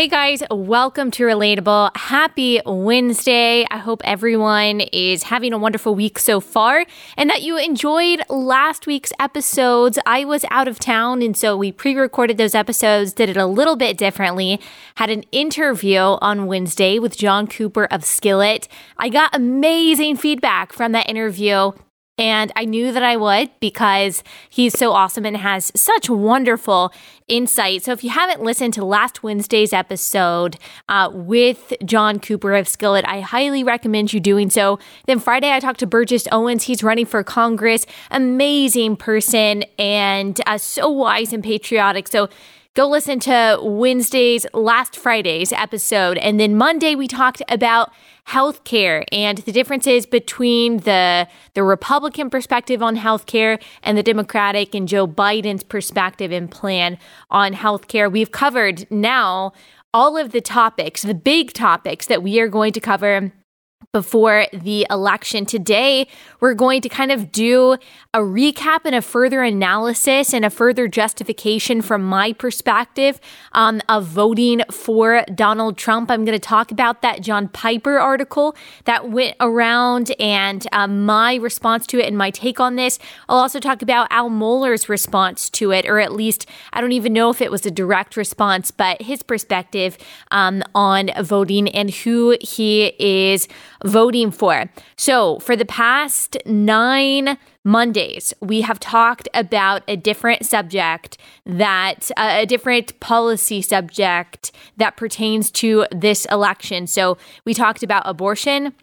[0.00, 1.94] Hey guys, welcome to Relatable.
[1.94, 3.66] Happy Wednesday.
[3.70, 6.86] I hope everyone is having a wonderful week so far
[7.18, 9.98] and that you enjoyed last week's episodes.
[10.06, 13.44] I was out of town and so we pre recorded those episodes, did it a
[13.44, 14.58] little bit differently.
[14.94, 18.68] Had an interview on Wednesday with John Cooper of Skillet.
[18.96, 21.72] I got amazing feedback from that interview.
[22.20, 26.92] And I knew that I would because he's so awesome and has such wonderful
[27.28, 27.82] insight.
[27.82, 30.58] So if you haven't listened to last Wednesday's episode
[30.90, 34.78] uh, with John Cooper of Skillet, I highly recommend you doing so.
[35.06, 36.64] Then Friday, I talked to Burgess Owens.
[36.64, 37.86] He's running for Congress.
[38.10, 42.06] Amazing person and uh, so wise and patriotic.
[42.06, 42.28] So
[42.74, 46.18] go listen to Wednesday's last Friday's episode.
[46.18, 47.92] And then Monday, we talked about
[48.28, 54.86] healthcare and the differences between the the Republican perspective on healthcare and the Democratic and
[54.86, 56.98] Joe Biden's perspective and plan
[57.30, 58.10] on healthcare.
[58.10, 59.52] We've covered now
[59.92, 63.32] all of the topics, the big topics that we are going to cover
[63.92, 65.44] before the election.
[65.44, 66.06] Today,
[66.38, 67.76] we're going to kind of do
[68.14, 73.20] a recap and a further analysis and a further justification from my perspective
[73.52, 76.08] um, of voting for Donald Trump.
[76.08, 81.34] I'm going to talk about that John Piper article that went around and um, my
[81.34, 83.00] response to it and my take on this.
[83.28, 87.12] I'll also talk about Al Mohler's response to it, or at least I don't even
[87.12, 89.98] know if it was a direct response, but his perspective
[90.30, 93.48] um, on voting and who he is
[93.84, 94.70] voting for.
[94.96, 102.38] So, for the past nine Mondays, we have talked about a different subject that, uh,
[102.40, 106.86] a different policy subject that pertains to this election.
[106.86, 108.74] So, we talked about abortion.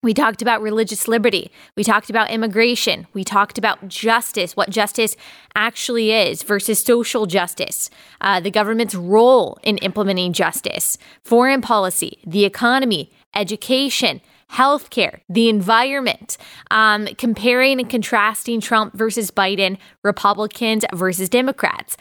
[0.00, 1.50] We talked about religious liberty.
[1.76, 3.08] We talked about immigration.
[3.14, 5.16] We talked about justice, what justice
[5.56, 12.44] actually is versus social justice, uh, the government's role in implementing justice, foreign policy, the
[12.44, 14.20] economy, education,
[14.52, 16.36] healthcare, the environment,
[16.70, 21.96] um, comparing and contrasting Trump versus Biden, Republicans versus Democrats.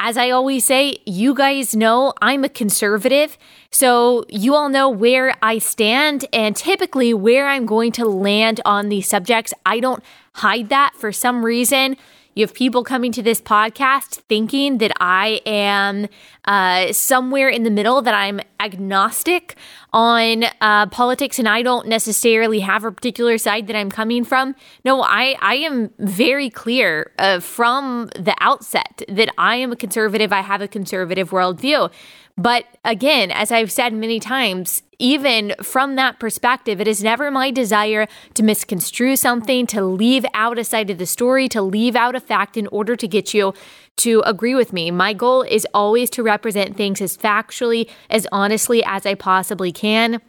[0.00, 3.36] As I always say, you guys know I'm a conservative,
[3.72, 8.90] so you all know where I stand and typically where I'm going to land on
[8.90, 9.52] these subjects.
[9.66, 10.02] I don't
[10.34, 11.96] hide that for some reason.
[12.38, 16.06] You have people coming to this podcast thinking that I am
[16.44, 19.56] uh, somewhere in the middle, that I'm agnostic
[19.92, 24.54] on uh, politics and I don't necessarily have a particular side that I'm coming from.
[24.84, 30.32] No, I, I am very clear uh, from the outset that I am a conservative.
[30.32, 31.90] I have a conservative worldview.
[32.38, 37.50] But again, as I've said many times, even from that perspective, it is never my
[37.50, 42.14] desire to misconstrue something, to leave out a side of the story, to leave out
[42.14, 43.54] a fact in order to get you
[43.96, 44.92] to agree with me.
[44.92, 50.20] My goal is always to represent things as factually, as honestly as I possibly can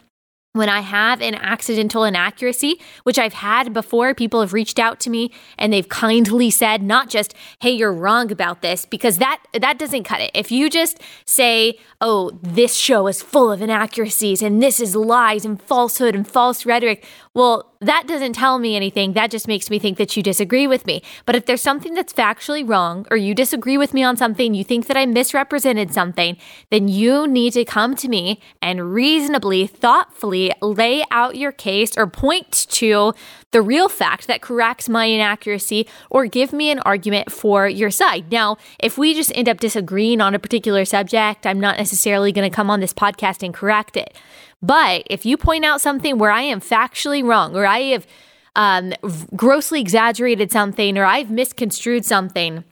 [0.54, 5.10] when I have an accidental inaccuracy, which I've had before, people have reached out to
[5.10, 9.78] me and they've kindly said, not just, hey, you're wrong about this, because that that
[9.78, 10.32] doesn't cut it.
[10.34, 15.46] If you just say, oh, this show is full of inaccuracies and this is lies
[15.46, 19.13] and falsehood and false rhetoric, well, that doesn't tell me anything.
[19.13, 21.03] That just makes me think that you disagree with me.
[21.25, 24.63] But if there's something that's factually wrong or you disagree with me on something, you
[24.63, 26.38] think that I misrepresented something,
[26.72, 32.07] then you need to come to me and reasonably, thoughtfully lay out your case or
[32.07, 33.13] point to
[33.51, 38.31] the real fact that corrects my inaccuracy or give me an argument for your side.
[38.31, 42.50] Now, if we just end up disagreeing on a particular subject, I'm not necessarily going
[42.50, 44.16] to come on this podcast and correct it.
[44.62, 48.08] But if you point out something where I am factually wrong or I have
[48.56, 48.94] um,
[49.36, 52.64] grossly exaggerated something or I've misconstrued something,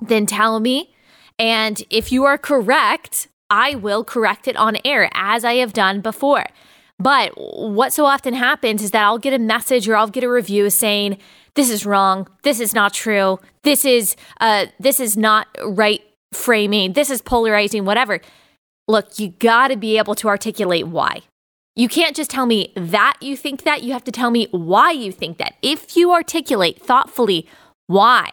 [0.00, 0.94] then tell me.
[1.38, 6.00] And if you are correct, I will correct it on air as I have done
[6.00, 6.46] before.
[6.98, 10.30] But what so often happens is that I'll get a message or I'll get a
[10.30, 11.18] review saying,
[11.54, 16.02] this is wrong, this is not true, this is uh this is not right
[16.32, 18.20] framing, this is polarizing, whatever.
[18.86, 21.22] Look, you got to be able to articulate why.
[21.76, 24.92] You can't just tell me that you think that, you have to tell me why
[24.92, 25.54] you think that.
[25.62, 27.48] If you articulate thoughtfully
[27.86, 28.30] why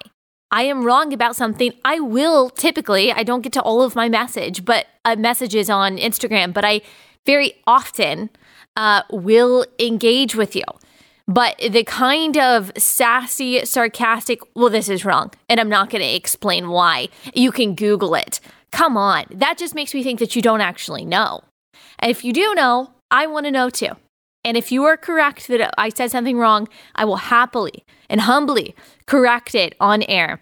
[0.51, 4.09] I am wrong about something, I will typically, I don't get to all of my
[4.09, 6.81] message, but uh, messages on Instagram, but I
[7.25, 8.29] very often
[8.75, 10.63] uh, will engage with you.
[11.27, 16.15] But the kind of sassy, sarcastic, well, this is wrong, and I'm not going to
[16.15, 17.07] explain why.
[17.33, 18.41] You can Google it.
[18.71, 19.25] Come on.
[19.31, 21.41] That just makes me think that you don't actually know.
[21.99, 23.95] And if you do know, I want to know too.
[24.43, 28.75] And if you are correct that I said something wrong, I will happily and humbly
[29.05, 30.41] correct it on air.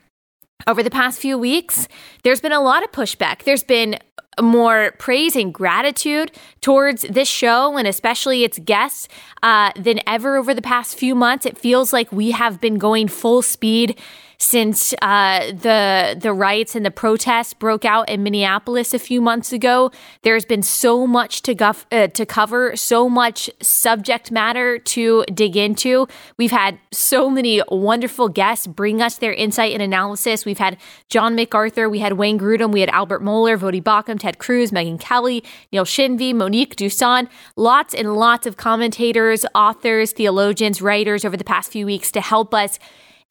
[0.67, 1.87] Over the past few weeks,
[2.23, 3.43] there's been a lot of pushback.
[3.43, 3.97] There's been
[4.41, 9.07] more praise and gratitude towards this show and especially its guests
[9.43, 11.45] uh, than ever over the past few months.
[11.45, 13.99] It feels like we have been going full speed
[14.39, 19.51] since uh, the the riots and the protests broke out in Minneapolis a few months
[19.51, 19.91] ago.
[20.21, 26.07] There's been so much to uh, to cover, so much subject matter to dig into.
[26.37, 30.45] We've had so many wonderful guests bring us their insight and analysis.
[30.45, 30.77] We've had
[31.09, 34.99] John MacArthur, we had Wayne Grudem, we had Albert Mohler, Voddie Baucham, Ted Cruz, Megyn
[34.99, 35.43] Kelly,
[35.73, 37.27] Neil Shenvi, Monique Duson,
[37.57, 42.53] lots and lots of commentators, authors, theologians, writers over the past few weeks to help
[42.53, 42.79] us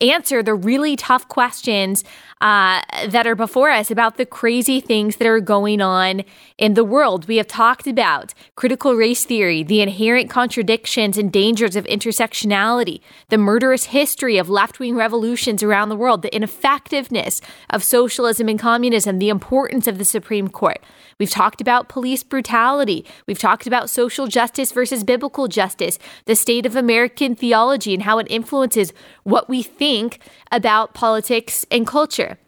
[0.00, 2.04] answer the really tough questions
[2.40, 6.22] uh, that are before us about the crazy things that are going on
[6.56, 7.26] in the world.
[7.26, 13.38] We have talked about critical race theory, the inherent contradictions and dangers of intersectionality, the
[13.38, 17.40] murderous history of left wing revolutions around the world, the ineffectiveness
[17.70, 20.78] of socialism and communism, the importance of the Supreme Court.
[21.18, 23.04] We've talked about police brutality.
[23.26, 28.18] We've talked about social justice versus biblical justice, the state of American theology and how
[28.18, 28.92] it influences
[29.24, 30.20] what we think
[30.52, 32.38] about politics and culture.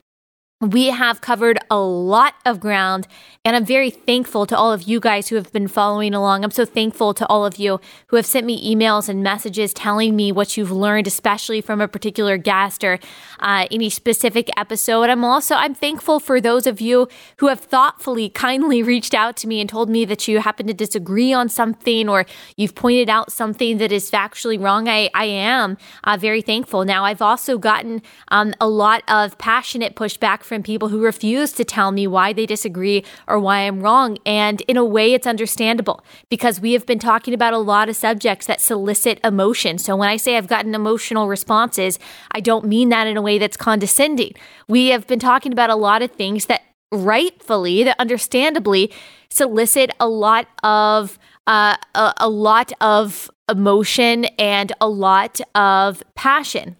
[0.62, 3.08] We have covered a lot of ground,
[3.46, 6.44] and I'm very thankful to all of you guys who have been following along.
[6.44, 10.14] I'm so thankful to all of you who have sent me emails and messages telling
[10.14, 12.98] me what you've learned, especially from a particular guest or
[13.38, 15.08] uh, any specific episode.
[15.08, 17.08] I'm also I'm thankful for those of you
[17.38, 20.74] who have thoughtfully, kindly reached out to me and told me that you happen to
[20.74, 22.26] disagree on something or
[22.58, 24.90] you've pointed out something that is factually wrong.
[24.90, 26.84] I I am uh, very thankful.
[26.84, 31.64] Now I've also gotten um, a lot of passionate pushback from people who refuse to
[31.64, 34.18] tell me why they disagree or why I'm wrong.
[34.26, 37.94] And in a way, it's understandable because we have been talking about a lot of
[37.94, 39.78] subjects that solicit emotion.
[39.78, 42.00] So when I say I've gotten emotional responses,
[42.32, 44.32] I don't mean that in a way that's condescending.
[44.66, 48.92] We have been talking about a lot of things that rightfully, that understandably
[49.30, 56.76] solicit a lot of uh, a, a lot of emotion and a lot of passion.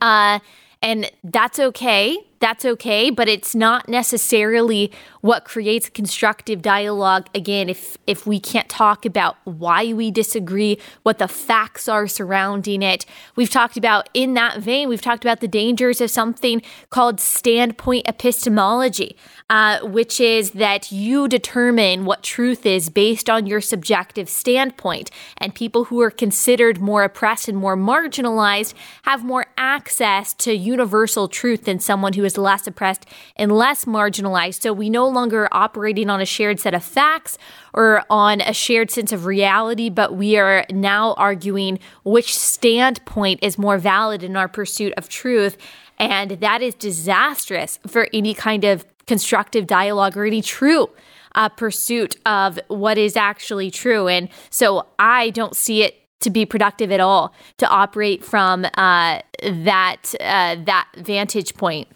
[0.00, 0.40] Uh,
[0.82, 7.28] and that's okay that's okay, but it's not necessarily what creates constructive dialogue.
[7.34, 12.82] Again, if if we can't talk about why we disagree, what the facts are surrounding
[12.82, 13.04] it.
[13.34, 18.08] We've talked about in that vein, we've talked about the dangers of something called standpoint
[18.08, 19.16] epistemology,
[19.50, 25.10] uh, which is that you determine what truth is based on your subjective standpoint.
[25.38, 31.28] And people who are considered more oppressed and more marginalized have more access to universal
[31.28, 33.04] truth than someone who is less oppressed
[33.34, 34.62] and less marginalized.
[34.62, 37.36] So we no longer are operating on a shared set of facts
[37.74, 43.58] or on a shared sense of reality, but we are now arguing which standpoint is
[43.58, 45.56] more valid in our pursuit of truth.
[45.98, 50.88] And that is disastrous for any kind of constructive dialogue or any true
[51.34, 54.06] uh, pursuit of what is actually true.
[54.08, 59.20] And so I don't see it to be productive at all to operate from uh,
[59.42, 61.88] that uh, that vantage point.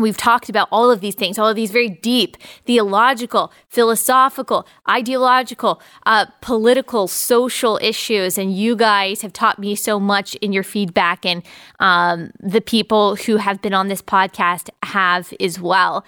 [0.00, 5.80] We've talked about all of these things, all of these very deep theological, philosophical, ideological,
[6.06, 8.38] uh, political, social issues.
[8.38, 11.42] And you guys have taught me so much in your feedback, and
[11.78, 16.04] um, the people who have been on this podcast have as well.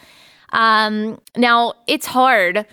[0.53, 2.67] Um, now, it's hard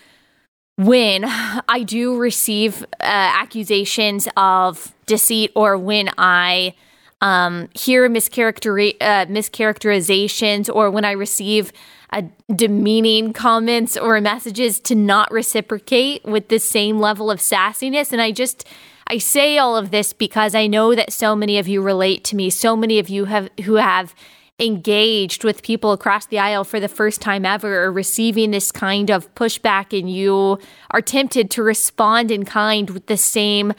[0.78, 1.26] when
[1.68, 6.74] I do receive uh, accusations of deceit or when I
[7.22, 11.72] um, hear mischaracter- uh, mischaracterizations or when I receive
[12.12, 12.24] uh,
[12.56, 18.12] demeaning comments or messages to not reciprocate with the same level of sassiness.
[18.12, 18.66] And I just,
[19.08, 22.36] I say all of this because I know that so many of you relate to
[22.36, 22.50] me.
[22.50, 24.16] So many of you have who have
[24.60, 29.10] engaged with people across the aisle for the first time ever or receiving this kind
[29.10, 30.60] of pushback and you
[30.92, 33.74] are tempted to respond in kind with the same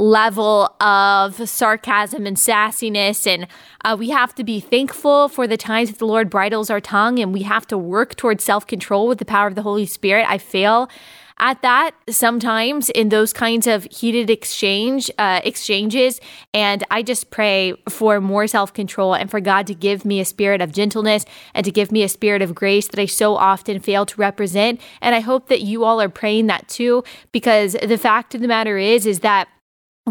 [0.00, 3.26] level of sarcasm and sassiness.
[3.26, 3.46] And
[3.84, 7.18] uh, we have to be thankful for the times that the Lord bridles our tongue,
[7.18, 10.26] and we have to work towards self control with the power of the Holy Spirit.
[10.28, 10.88] I fail
[11.40, 16.20] at that sometimes in those kinds of heated exchange uh, exchanges
[16.52, 20.60] and i just pray for more self-control and for god to give me a spirit
[20.60, 24.04] of gentleness and to give me a spirit of grace that i so often fail
[24.04, 27.02] to represent and i hope that you all are praying that too
[27.32, 29.48] because the fact of the matter is is that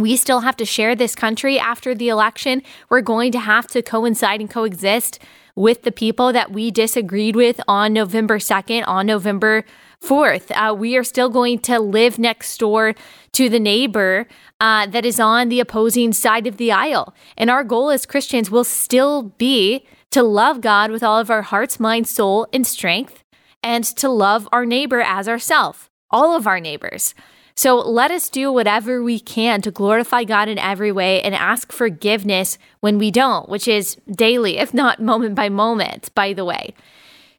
[0.01, 2.61] we still have to share this country after the election.
[2.89, 5.19] We're going to have to coincide and coexist
[5.55, 9.65] with the people that we disagreed with on November 2nd, on November
[10.01, 10.51] 4th.
[10.51, 12.95] Uh, we are still going to live next door
[13.33, 14.27] to the neighbor
[14.61, 17.13] uh, that is on the opposing side of the aisle.
[17.37, 21.43] And our goal as Christians will still be to love God with all of our
[21.43, 23.23] hearts, mind, soul, and strength
[23.61, 27.13] and to love our neighbor as ourselves, all of our neighbors.
[27.59, 31.73] So let us do whatever we can to glorify God in every way and ask
[31.73, 36.73] forgiveness when we don't, which is daily, if not moment by moment, by the way.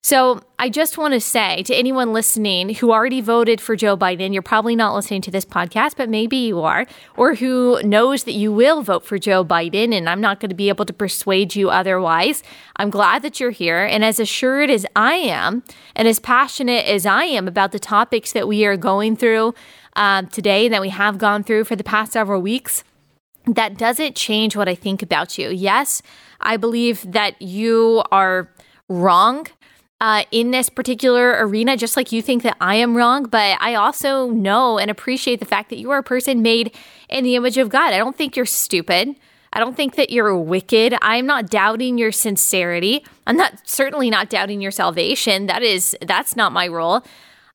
[0.03, 4.33] So I just want to say to anyone listening who already voted for Joe Biden,
[4.35, 6.87] you're probably not listening to this podcast, but maybe you are,
[7.17, 10.55] or who knows that you will vote for Joe Biden, and I'm not going to
[10.55, 12.43] be able to persuade you otherwise.
[12.77, 13.85] I'm glad that you're here.
[13.85, 15.63] And as assured as I am,
[15.95, 19.55] and as passionate as I am about the topics that we are going through
[19.97, 22.85] um, today, that we have gone through for the past several weeks,
[23.47, 25.51] that doesn't change what I think about you.
[25.51, 26.03] Yes,
[26.41, 28.53] I believe that you are
[28.89, 29.47] wrong
[30.01, 33.25] uh, in this particular arena, just like you think that I am wrong.
[33.25, 36.75] But I also know and appreciate the fact that you are a person made
[37.09, 37.93] in the image of God.
[37.93, 39.17] I don't think you're stupid.
[39.53, 40.95] I don't think that you're wicked.
[41.03, 43.05] I'm not doubting your sincerity.
[43.27, 45.47] I'm not certainly not doubting your salvation.
[45.47, 47.03] That is that's not my role.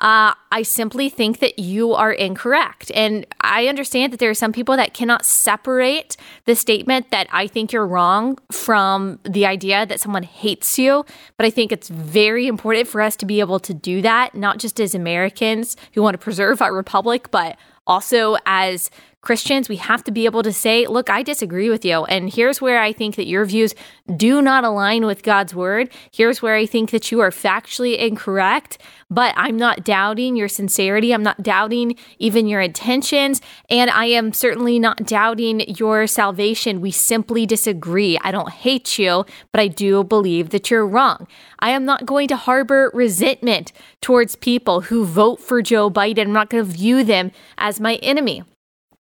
[0.05, 2.91] Uh, I simply think that you are incorrect.
[2.93, 7.47] And I understand that there are some people that cannot separate the statement that I
[7.47, 11.05] think you're wrong from the idea that someone hates you.
[11.37, 14.59] But I think it's very important for us to be able to do that, not
[14.59, 17.57] just as Americans who want to preserve our republic, but
[17.87, 18.91] also as
[19.25, 22.05] Christians, we have to be able to say, look, I disagree with you.
[22.05, 23.73] And here's where I think that your views
[24.15, 25.89] do not align with God's word.
[26.11, 28.77] Here's where I think that you are factually incorrect,
[29.09, 31.11] but I'm not doubting your sincerity.
[31.11, 33.41] I'm not doubting even your intentions.
[33.69, 36.79] And I am certainly not doubting your salvation.
[36.79, 38.19] We simply disagree.
[38.21, 41.27] I don't hate you, but I do believe that you're wrong.
[41.59, 46.25] I am not going to harbor resentment towards people who vote for Joe Biden.
[46.25, 48.43] I'm not going to view them as my enemy.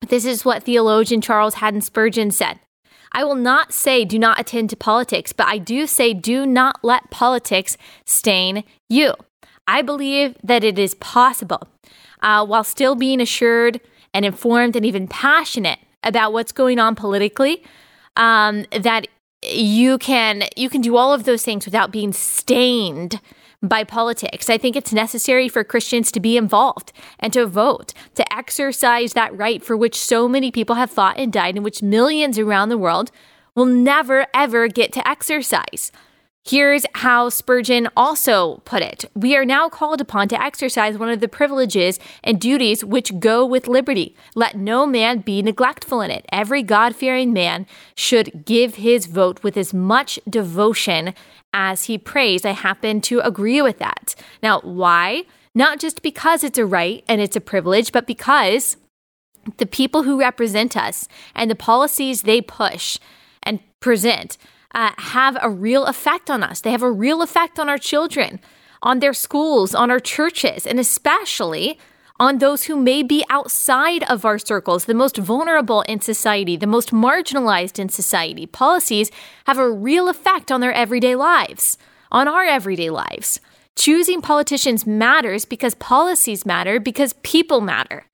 [0.08, 2.60] This is what theologian Charles Haddon Spurgeon said.
[3.12, 6.80] I will not say do not attend to politics, but I do say do not
[6.82, 9.14] let politics stain you.
[9.66, 11.66] I believe that it is possible,
[12.22, 13.80] uh, while still being assured
[14.14, 17.64] and informed and even passionate about what's going on politically,
[18.16, 19.08] um, that
[19.42, 23.20] you can you can do all of those things without being stained
[23.62, 24.50] by politics.
[24.50, 29.36] I think it's necessary for Christians to be involved and to vote, to exercise that
[29.36, 32.78] right for which so many people have fought and died, and which millions around the
[32.78, 33.10] world
[33.54, 35.90] will never, ever get to exercise.
[36.48, 41.18] Here's how Spurgeon also put it We are now called upon to exercise one of
[41.18, 44.14] the privileges and duties which go with liberty.
[44.36, 46.24] Let no man be neglectful in it.
[46.30, 51.14] Every God fearing man should give his vote with as much devotion
[51.52, 52.44] as he prays.
[52.44, 54.14] I happen to agree with that.
[54.40, 55.24] Now, why?
[55.52, 58.76] Not just because it's a right and it's a privilege, but because
[59.56, 63.00] the people who represent us and the policies they push
[63.42, 64.38] and present
[64.76, 66.60] uh, have a real effect on us.
[66.60, 68.38] They have a real effect on our children,
[68.82, 71.78] on their schools, on our churches, and especially
[72.20, 76.66] on those who may be outside of our circles, the most vulnerable in society, the
[76.66, 78.46] most marginalized in society.
[78.46, 79.10] Policies
[79.46, 81.78] have a real effect on their everyday lives,
[82.12, 83.40] on our everyday lives.
[83.76, 88.06] Choosing politicians matters because policies matter, because people matter.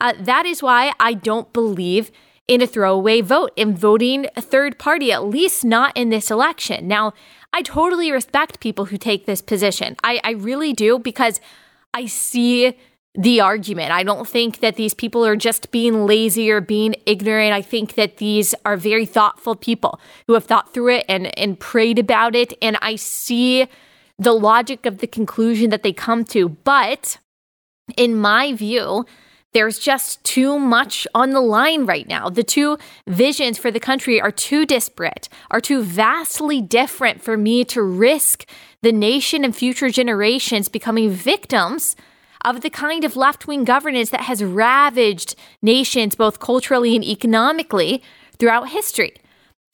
[0.00, 2.10] Uh, that is why I don't believe
[2.46, 6.86] in a throwaway vote, in voting a third party, at least not in this election.
[6.86, 7.14] Now,
[7.52, 9.96] I totally respect people who take this position.
[10.04, 11.40] I, I really do because
[11.94, 12.76] I see
[13.14, 13.92] the argument.
[13.92, 17.52] I don't think that these people are just being lazy or being ignorant.
[17.52, 21.58] I think that these are very thoughtful people who have thought through it and, and
[21.58, 22.52] prayed about it.
[22.60, 23.68] And I see
[24.18, 26.48] the logic of the conclusion that they come to.
[26.48, 27.18] But
[27.96, 29.06] in my view,
[29.54, 32.28] there's just too much on the line right now.
[32.28, 37.64] The two visions for the country are too disparate, are too vastly different for me
[37.66, 38.46] to risk
[38.82, 41.94] the nation and future generations becoming victims
[42.44, 48.02] of the kind of left wing governance that has ravaged nations both culturally and economically
[48.38, 49.14] throughout history.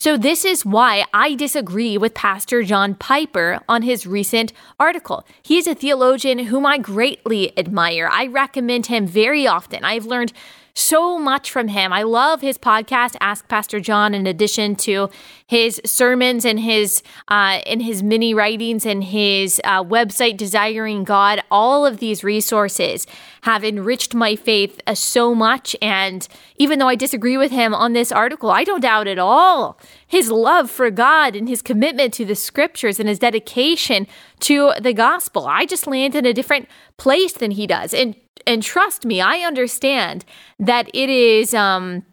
[0.02, 5.26] So, this is why I disagree with Pastor John Piper on his recent article.
[5.42, 8.08] He is a theologian whom I greatly admire.
[8.10, 9.84] I recommend him very often.
[9.84, 10.32] I've learned
[10.74, 11.92] so much from him.
[11.92, 15.10] I love his podcast, Ask Pastor John, in addition to
[15.46, 21.42] his sermons and his uh, in his mini writings and his uh, website, Desiring God.
[21.50, 23.06] All of these resources
[23.42, 25.74] have enriched my faith uh, so much.
[25.82, 29.78] And even though I disagree with him on this article, I don't doubt at all
[30.06, 34.06] his love for God and his commitment to the scriptures and his dedication
[34.40, 35.46] to the gospel.
[35.46, 37.94] I just land in a different place than he does.
[37.94, 40.24] And and trust me, I understand
[40.58, 42.04] that it is um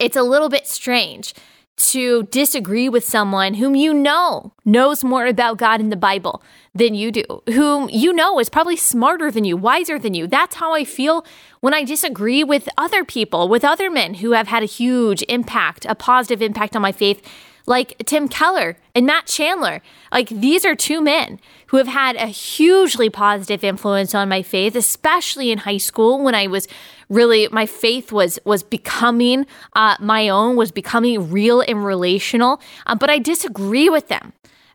[0.00, 1.34] it's a little bit strange
[1.76, 6.40] to disagree with someone whom you know knows more about God in the Bible
[6.72, 10.26] than you do, whom you know is probably smarter than you, wiser than you.
[10.28, 11.26] That's how I feel
[11.60, 15.84] when I disagree with other people, with other men who have had a huge impact,
[15.88, 17.20] a positive impact on my faith,
[17.66, 19.80] like Tim Keller and Matt Chandler.
[20.12, 24.76] Like these are two men who have had a hugely positive influence on my faith,
[24.76, 26.68] especially in high school when I was
[27.08, 32.60] really my faith was was becoming uh, my own, was becoming real and relational.
[32.86, 34.32] Uh, but I disagree with them.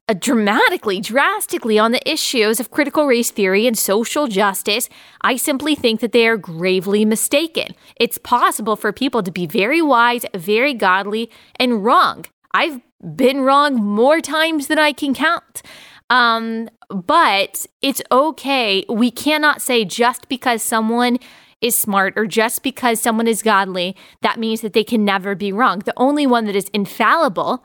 [0.07, 4.89] Uh, dramatically, drastically on the issues of critical race theory and social justice,
[5.21, 7.75] I simply think that they are gravely mistaken.
[7.95, 11.29] It's possible for people to be very wise, very godly,
[11.59, 12.25] and wrong.
[12.53, 12.81] I've
[13.15, 15.61] been wrong more times than I can count.
[16.09, 18.85] Um, but it's okay.
[18.89, 21.19] We cannot say just because someone
[21.61, 25.51] is smart or just because someone is godly, that means that they can never be
[25.51, 25.79] wrong.
[25.79, 27.63] The only one that is infallible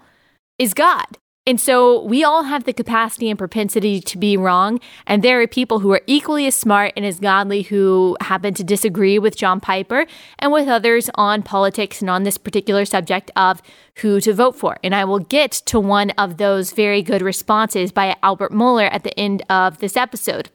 [0.58, 1.18] is God.
[1.46, 4.80] And so we all have the capacity and propensity to be wrong.
[5.06, 8.64] And there are people who are equally as smart and as godly who happen to
[8.64, 10.06] disagree with John Piper
[10.38, 13.60] and with others on politics and on this particular subject of
[13.96, 14.78] who to vote for.
[14.82, 19.04] And I will get to one of those very good responses by Albert Mohler at
[19.04, 20.48] the end of this episode.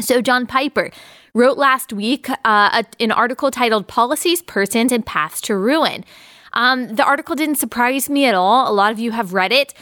[0.00, 0.92] So, John Piper
[1.34, 6.04] wrote last week uh, an article titled Policies, Persons, and Paths to Ruin.
[6.52, 8.70] Um, the article didn't surprise me at all.
[8.70, 9.74] A lot of you have read it.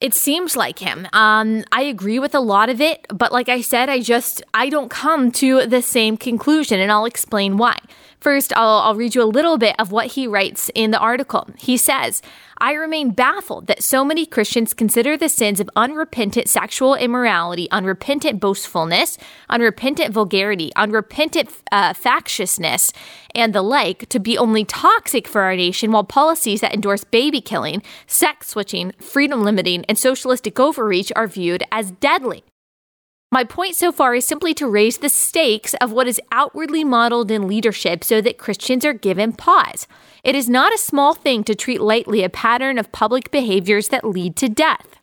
[0.00, 1.06] It seems like him.
[1.12, 4.70] Um, I agree with a lot of it, but like I said, I just I
[4.70, 7.78] don't come to the same conclusion, and I'll explain why.
[8.20, 11.48] First, I'll, I'll read you a little bit of what he writes in the article.
[11.56, 12.20] He says,
[12.58, 18.38] I remain baffled that so many Christians consider the sins of unrepentant sexual immorality, unrepentant
[18.38, 19.16] boastfulness,
[19.48, 22.92] unrepentant vulgarity, unrepentant uh, factiousness,
[23.34, 27.40] and the like to be only toxic for our nation, while policies that endorse baby
[27.40, 32.44] killing, sex switching, freedom limiting, and socialistic overreach are viewed as deadly.
[33.32, 37.30] My point so far is simply to raise the stakes of what is outwardly modeled
[37.30, 39.86] in leadership so that Christians are given pause.
[40.24, 44.04] It is not a small thing to treat lightly a pattern of public behaviors that
[44.04, 44.96] lead to death.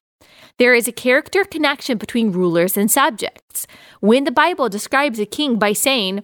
[0.60, 3.66] There is a character connection between rulers and subjects.
[4.02, 6.24] When the Bible describes a king by saying,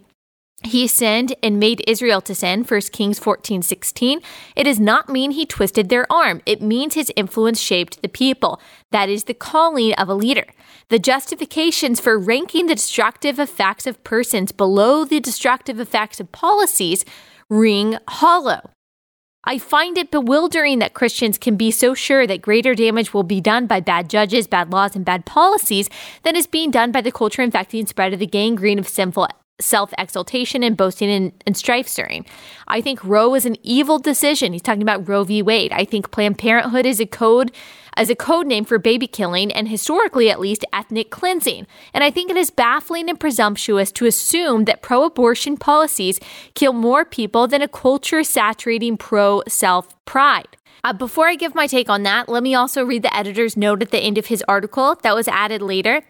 [0.63, 4.21] he sinned and made Israel to sin, 1 Kings 14 16.
[4.55, 6.41] It does not mean he twisted their arm.
[6.45, 8.61] It means his influence shaped the people.
[8.91, 10.45] That is the calling of a leader.
[10.89, 17.05] The justifications for ranking the destructive effects of persons below the destructive effects of policies
[17.49, 18.69] ring hollow.
[19.45, 23.41] I find it bewildering that Christians can be so sure that greater damage will be
[23.41, 25.89] done by bad judges, bad laws, and bad policies
[26.23, 29.27] than is being done by the culture infecting spread of the gangrene of sinful
[29.63, 32.25] self exaltation and boasting and, and strife stirring.
[32.67, 34.53] I think Roe is an evil decision.
[34.53, 35.41] He's talking about Roe v.
[35.41, 35.71] Wade.
[35.71, 37.51] I think Planned Parenthood is a code
[37.95, 41.67] as a code name for baby killing and historically at least ethnic cleansing.
[41.93, 46.19] And I think it is baffling and presumptuous to assume that pro-abortion policies
[46.55, 50.57] kill more people than a culture saturating pro-self pride.
[50.85, 53.81] Uh, before I give my take on that, let me also read the editor's note
[53.81, 56.01] at the end of his article that was added later.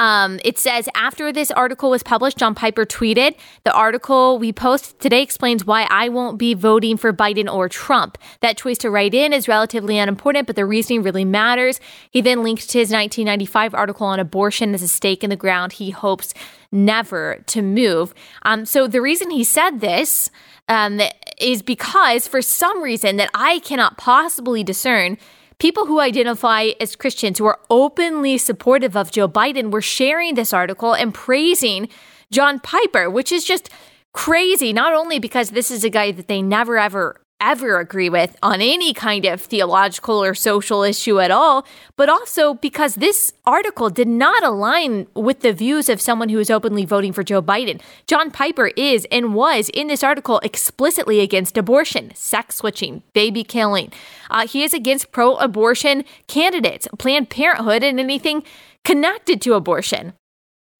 [0.00, 4.98] Um, it says after this article was published, John Piper tweeted, The article we post
[4.98, 8.16] today explains why I won't be voting for Biden or Trump.
[8.40, 11.80] That choice to write in is relatively unimportant, but the reasoning really matters.
[12.10, 15.74] He then linked to his 1995 article on abortion as a stake in the ground
[15.74, 16.32] he hopes
[16.72, 18.14] never to move.
[18.42, 20.30] Um, so the reason he said this
[20.68, 21.02] um,
[21.38, 25.18] is because for some reason that I cannot possibly discern,
[25.60, 30.52] people who identify as Christians who are openly supportive of Joe Biden were sharing this
[30.52, 31.88] article and praising
[32.32, 33.70] John Piper, which is just
[34.12, 38.36] crazy, not only because this is a guy that they never ever ever agree with
[38.42, 43.90] on any kind of theological or social issue at all, but also because this article
[43.90, 47.80] did not align with the views of someone who is openly voting for Joe Biden.
[48.06, 53.92] John Piper is and was in this article explicitly against abortion, sex switching, baby killing.
[54.30, 58.42] Uh, he is against pro abortion candidates, Planned Parenthood, and anything
[58.84, 60.12] connected to abortion.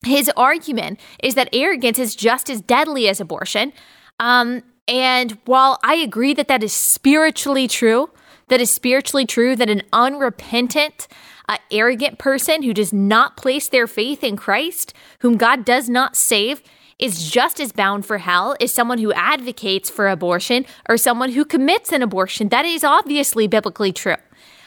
[0.04, 3.72] His argument is that arrogance is just as deadly as abortion.
[4.18, 8.10] Um, and while I agree that that is spiritually true,
[8.48, 11.06] that is spiritually true that an unrepentant,
[11.48, 16.16] uh, arrogant person who does not place their faith in Christ, whom God does not
[16.16, 16.60] save,
[16.98, 21.44] is just as bound for hell as someone who advocates for abortion or someone who
[21.44, 22.48] commits an abortion.
[22.48, 24.16] That is obviously biblically true.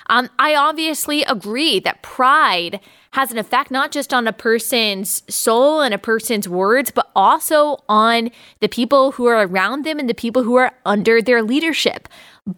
[0.10, 2.80] Um, I obviously agree that pride
[3.12, 7.78] has an effect not just on a person's soul and a person's words, but also
[7.88, 12.10] on the people who are around them and the people who are under their leadership.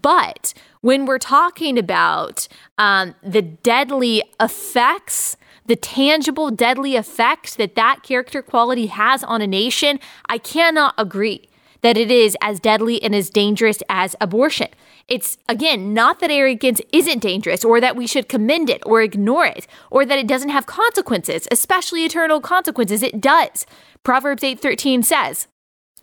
[0.02, 8.04] But when we're talking about um, the deadly effects, the tangible deadly effects that that
[8.04, 11.50] character quality has on a nation, I cannot agree
[11.82, 14.68] that it is as deadly and as dangerous as abortion.
[15.08, 19.46] It's again not that arrogance isn't dangerous or that we should commend it or ignore
[19.46, 23.04] it or that it doesn't have consequences, especially eternal consequences.
[23.04, 23.66] It does.
[24.04, 25.48] Proverbs 8:13 says,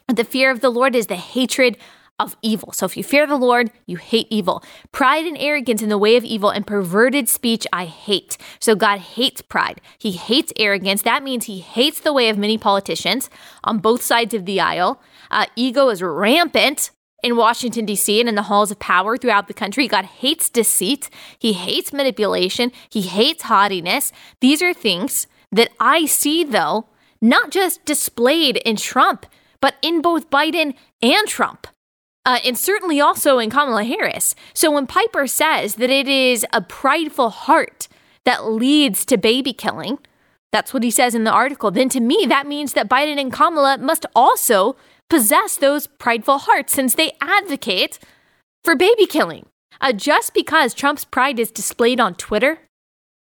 [0.07, 1.77] "The fear of the Lord is the hatred
[2.23, 2.73] of evil.
[2.73, 4.63] So if you fear the Lord, you hate evil.
[4.93, 8.39] Pride and arrogance in the way of evil and perverted speech I hate.
[8.61, 9.81] So God hates pride.
[9.99, 11.03] He hates arrogance.
[11.03, 13.29] That means he hates the way of many politicians
[13.65, 15.03] on both sides of the aisle.
[15.33, 16.91] Uh, ego is rampant
[17.23, 19.89] in Washington, D.C., and in the halls of power throughout the country.
[19.89, 21.09] God hates deceit.
[21.39, 22.73] He hates manipulation.
[22.91, 24.13] He hates haughtiness.
[24.41, 26.87] These are things that I see, though,
[27.21, 29.27] not just displayed in Trump,
[29.61, 31.67] but in both Biden and Trump.
[32.25, 34.35] Uh, and certainly also in Kamala Harris.
[34.55, 37.89] So when Piper says that it is a prideful heart
[38.25, 39.99] that leads to baby killing,
[40.53, 43.33] that's what he says in the article, then to me, that means that Biden and
[43.33, 44.77] Kamala must also
[45.09, 47.99] possess those prideful hearts since they advocate
[48.65, 49.47] for baby killing.
[49.81, 52.61] Uh, just because Trump's pride is displayed on Twitter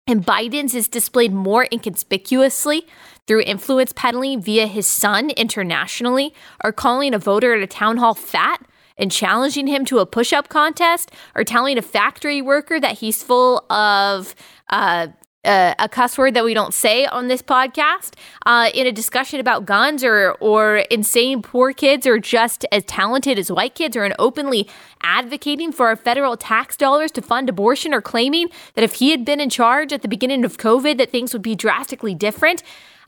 [0.09, 2.87] and Biden's is displayed more inconspicuously
[3.27, 8.15] through influence peddling via his son internationally, or calling a voter at a town hall
[8.15, 8.65] fat
[8.97, 13.21] and challenging him to a push up contest, or telling a factory worker that he's
[13.21, 14.33] full of
[14.71, 15.07] uh,
[15.45, 19.39] uh, a cuss word that we don't say on this podcast uh, in a discussion
[19.39, 24.03] about guns or or insane poor kids or just as talented as white kids or
[24.03, 24.67] in openly
[25.01, 29.23] advocating for our federal tax dollars to fund abortion or claiming that if he had
[29.23, 32.61] been in charge at the beginning of COVID that things would be drastically different.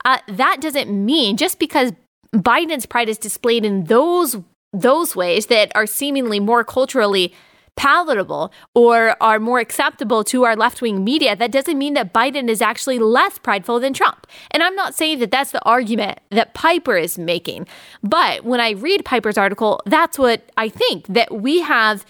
[0.03, 1.91] Uh, that doesn't mean just because
[2.33, 4.37] Biden's pride is displayed in those
[4.73, 7.33] those ways that are seemingly more culturally
[7.75, 12.49] palatable or are more acceptable to our left wing media, that doesn't mean that Biden
[12.49, 14.27] is actually less prideful than Trump.
[14.51, 17.67] And I'm not saying that that's the argument that Piper is making.
[18.03, 22.05] But when I read Piper's article, that's what I think that we have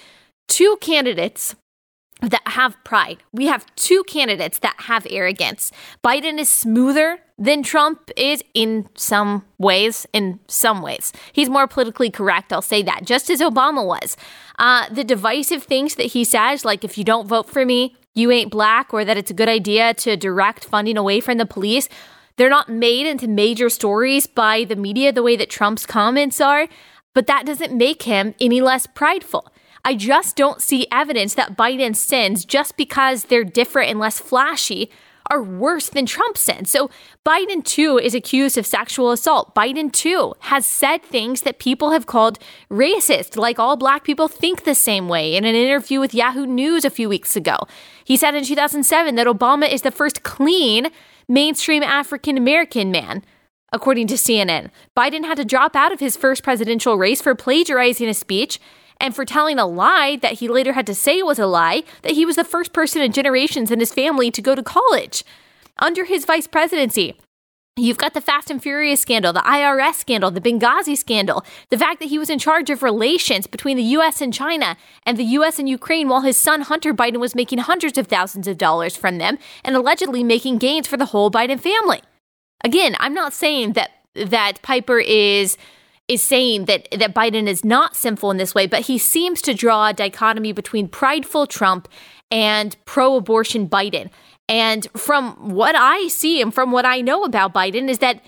[0.47, 1.56] two candidates
[2.21, 3.24] that have pride.
[3.32, 5.71] We have two candidates that have arrogance.
[6.04, 10.06] Biden is smoother than Trump is in some ways.
[10.13, 12.54] In some ways, he's more politically correct.
[12.54, 14.15] I'll say that, just as Obama was.
[14.60, 18.30] Uh, the divisive things that he says, like if you don't vote for me, you
[18.30, 21.89] ain't black, or that it's a good idea to direct funding away from the police.
[22.38, 26.67] They're not made into major stories by the media the way that Trump's comments are,
[27.13, 29.51] but that doesn't make him any less prideful.
[29.84, 34.91] I just don't see evidence that Biden's sins, just because they're different and less flashy,
[35.32, 36.70] are worse than Trump's sins.
[36.70, 36.91] So
[37.26, 39.56] Biden too is accused of sexual assault.
[39.56, 42.38] Biden too has said things that people have called
[42.70, 45.36] racist, like all black people think the same way.
[45.36, 47.58] In an interview with Yahoo News a few weeks ago,
[48.04, 50.89] he said in 2007 that Obama is the first clean
[51.28, 53.24] mainstream African American man.
[53.74, 58.10] According to CNN, Biden had to drop out of his first presidential race for plagiarizing
[58.10, 58.60] a speech
[59.02, 62.14] and for telling a lie that he later had to say was a lie, that
[62.14, 65.24] he was the first person in generations in his family to go to college.
[65.80, 67.16] Under his vice presidency,
[67.78, 72.00] You've got the Fast and Furious scandal, the IRS scandal, the Benghazi scandal, the fact
[72.00, 75.58] that he was in charge of relations between the US and China and the US
[75.58, 79.20] and Ukraine while his son Hunter Biden was making hundreds of thousands of dollars from
[79.20, 82.02] them and allegedly making gains for the whole Biden family.
[82.62, 85.58] Again, I'm not saying that that Piper is
[86.12, 89.54] is saying that that Biden is not sinful in this way, but he seems to
[89.54, 91.88] draw a dichotomy between prideful Trump
[92.30, 94.10] and pro-abortion Biden.
[94.50, 98.21] And from what I see and from what I know about Biden is that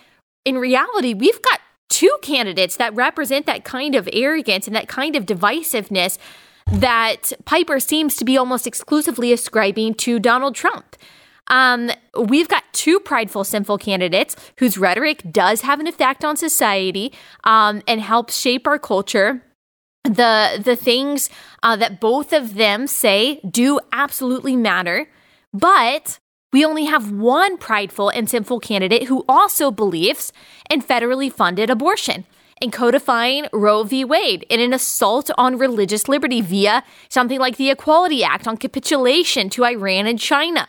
[0.45, 5.17] in reality, we've got two candidates that represent that kind of arrogance and that kind
[5.17, 6.17] of divisiveness
[6.71, 10.95] that Piper seems to be almost exclusively ascribing to Donald Trump.
[11.47, 17.13] Um, we've got two prideful, sinful candidates whose rhetoric does have an effect on society
[17.43, 19.43] um, and helps shape our culture.
[20.03, 21.29] The the things
[21.61, 25.07] uh, that both of them say do absolutely matter,
[25.53, 26.19] but
[26.51, 30.33] we only have one prideful and sinful candidate who also believes
[30.69, 32.25] in federally funded abortion
[32.61, 34.05] and codifying Roe v.
[34.05, 39.49] Wade in an assault on religious liberty via something like the Equality Act on capitulation
[39.49, 40.67] to Iran and China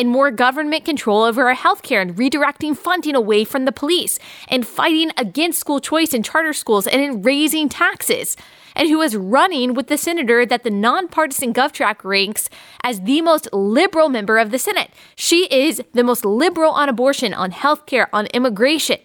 [0.00, 4.66] and more government control over our healthcare and redirecting funding away from the police and
[4.66, 8.34] fighting against school choice in charter schools and in raising taxes.
[8.74, 12.48] And who is running with the senator that the nonpartisan GovTrack ranks
[12.82, 14.90] as the most liberal member of the Senate.
[15.16, 19.00] She is the most liberal on abortion, on healthcare, on immigration.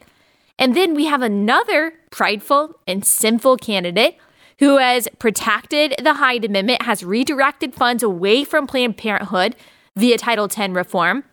[0.58, 4.16] And then we have another prideful and sinful candidate
[4.60, 9.58] who has protected the Hyde Amendment, has redirected funds away from Planned Parenthood
[9.98, 11.24] via Title X reform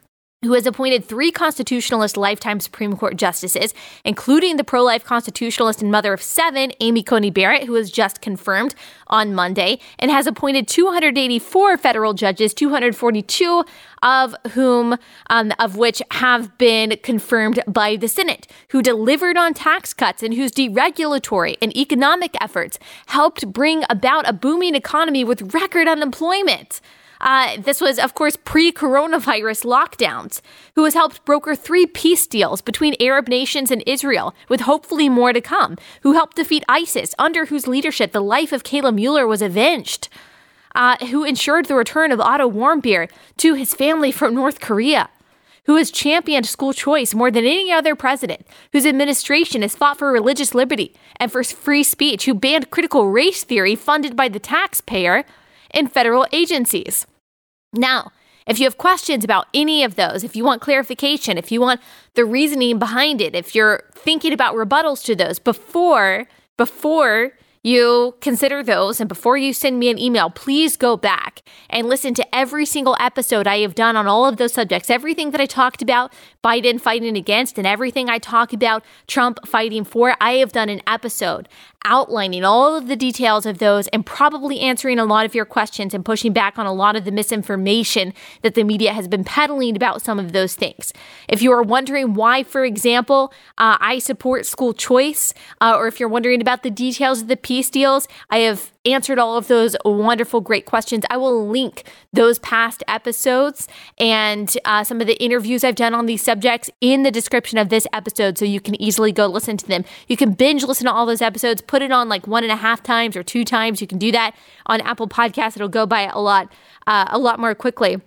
[0.42, 3.72] who has appointed three constitutionalist lifetime Supreme Court justices,
[4.04, 8.20] including the pro life constitutionalist and mother of seven, Amy Coney Barrett, who was just
[8.20, 8.74] confirmed
[9.06, 13.64] on Monday, and has appointed 284 federal judges, 242
[14.02, 14.96] of whom,
[15.30, 20.34] um, of which have been confirmed by the Senate, who delivered on tax cuts and
[20.34, 26.80] whose deregulatory and economic efforts helped bring about a booming economy with record unemployment.
[27.22, 30.40] Uh, this was, of course, pre coronavirus lockdowns,
[30.74, 35.32] who has helped broker three peace deals between Arab nations and Israel, with hopefully more
[35.32, 39.40] to come, who helped defeat ISIS, under whose leadership the life of Kayla Mueller was
[39.40, 40.08] avenged.
[40.74, 45.10] Uh, who ensured the return of Otto Warmbier to his family from North Korea,
[45.66, 50.10] who has championed school choice more than any other president, whose administration has fought for
[50.10, 55.24] religious liberty and for free speech, who banned critical race theory funded by the taxpayer
[55.74, 57.06] in federal agencies.
[57.72, 58.12] Now,
[58.46, 61.80] if you have questions about any of those, if you want clarification, if you want
[62.14, 67.32] the reasoning behind it, if you're thinking about rebuttals to those before before
[67.62, 72.12] you consider those and before you send me an email, please go back and listen
[72.14, 74.90] to every single episode I have done on all of those subjects.
[74.90, 79.84] Everything that I talked about Biden fighting against and everything I talk about Trump fighting
[79.84, 81.48] for, I have done an episode
[81.84, 85.94] outlining all of the details of those and probably answering a lot of your questions
[85.94, 89.76] and pushing back on a lot of the misinformation that the media has been peddling
[89.76, 90.92] about some of those things.
[91.28, 96.00] If you are wondering why, for example, uh, I support school choice, uh, or if
[96.00, 99.76] you're wondering about the details of the peace deals, I have answered all of those
[99.84, 101.04] wonderful, great questions.
[101.10, 103.68] I will link those past episodes
[103.98, 107.68] and uh, some of the interviews I've done on these subjects in the description of
[107.68, 109.84] this episode so you can easily go listen to them.
[110.08, 112.56] You can binge listen to all those episodes, put it on like one and a
[112.56, 113.80] half times or two times.
[113.80, 114.34] You can do that
[114.66, 115.56] on Apple Podcasts.
[115.56, 116.52] It'll go by a lot,
[116.86, 118.00] uh, a lot more quickly.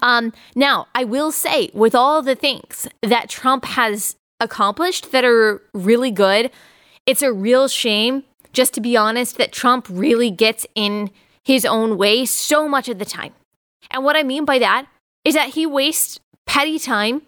[0.00, 5.62] Um, now, I will say, with all the things that Trump has accomplished that are
[5.72, 6.50] really good,
[7.06, 8.24] it's a real shame
[8.58, 11.12] just to be honest, that Trump really gets in
[11.44, 13.32] his own way so much of the time.
[13.88, 14.88] And what I mean by that
[15.24, 17.22] is that he wastes petty time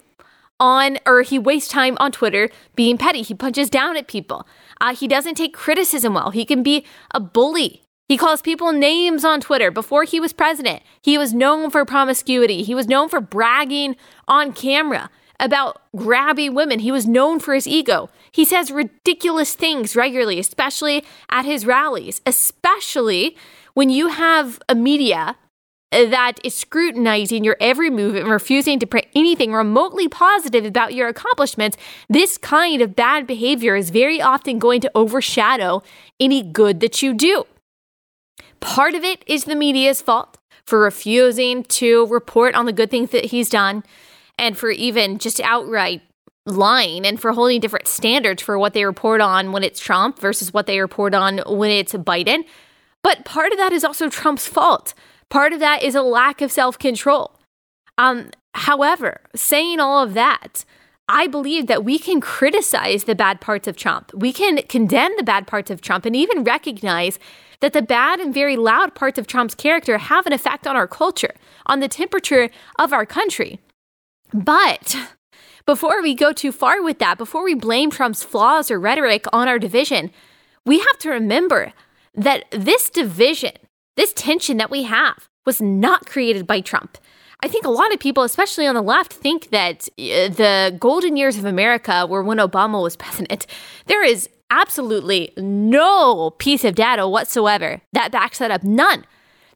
[0.59, 3.23] on, or he wastes time on Twitter being petty.
[3.23, 4.45] He punches down at people.
[4.81, 6.31] Uh, he doesn't take criticism well.
[6.33, 7.85] He can be a bully.
[8.09, 9.71] He calls people names on Twitter.
[9.71, 12.65] Before he was president, he was known for promiscuity.
[12.65, 13.95] He was known for bragging
[14.27, 16.79] on camera about grabby women.
[16.79, 18.11] He was known for his ego.
[18.31, 23.37] He says ridiculous things regularly, especially at his rallies, especially
[23.75, 25.37] when you have a media
[25.91, 31.09] that is scrutinizing your every move and refusing to print anything remotely positive about your
[31.09, 31.77] accomplishments,
[32.09, 35.83] this kind of bad behavior is very often going to overshadow
[36.21, 37.45] any good that you do.
[38.61, 43.11] Part of it is the media's fault for refusing to report on the good things
[43.11, 43.83] that he's done
[44.41, 46.03] and for even just outright
[46.47, 50.53] lying and for holding different standards for what they report on when it's Trump versus
[50.53, 52.45] what they report on when it's Biden.
[53.03, 54.95] But part of that is also Trump's fault.
[55.29, 57.39] Part of that is a lack of self control.
[57.99, 60.65] Um, however, saying all of that,
[61.09, 64.11] I believe that we can criticize the bad parts of Trump.
[64.15, 67.19] We can condemn the bad parts of Trump and even recognize
[67.61, 70.89] that the bad and very loud parts of Trump's character have an effect on our
[70.89, 71.35] culture,
[71.67, 72.49] on the temperature
[72.79, 73.61] of our country.
[74.33, 74.97] But
[75.67, 79.49] before we go too far with that, before we blame Trump's flaws or rhetoric on
[79.49, 80.11] our division,
[80.65, 81.73] we have to remember
[82.15, 83.53] that this division,
[83.97, 86.99] this tension that we have, was not created by Trump.
[87.43, 91.17] I think a lot of people, especially on the left, think that uh, the golden
[91.17, 93.47] years of America were when Obama was president.
[93.87, 98.63] There is absolutely no piece of data whatsoever that backs that up.
[98.63, 99.05] None.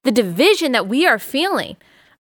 [0.05, 1.77] The division that we are feeling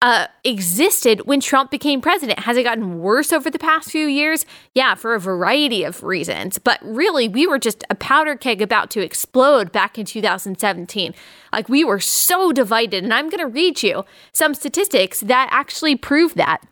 [0.02, 2.40] uh, existed when Trump became president.
[2.40, 4.46] Has it gotten worse over the past few years?
[4.74, 6.58] Yeah, for a variety of reasons.
[6.58, 11.14] But really, we were just a powder keg about to explode back in 2017.
[11.52, 13.04] Like, we were so divided.
[13.04, 16.62] And I'm going to read you some statistics that actually prove that.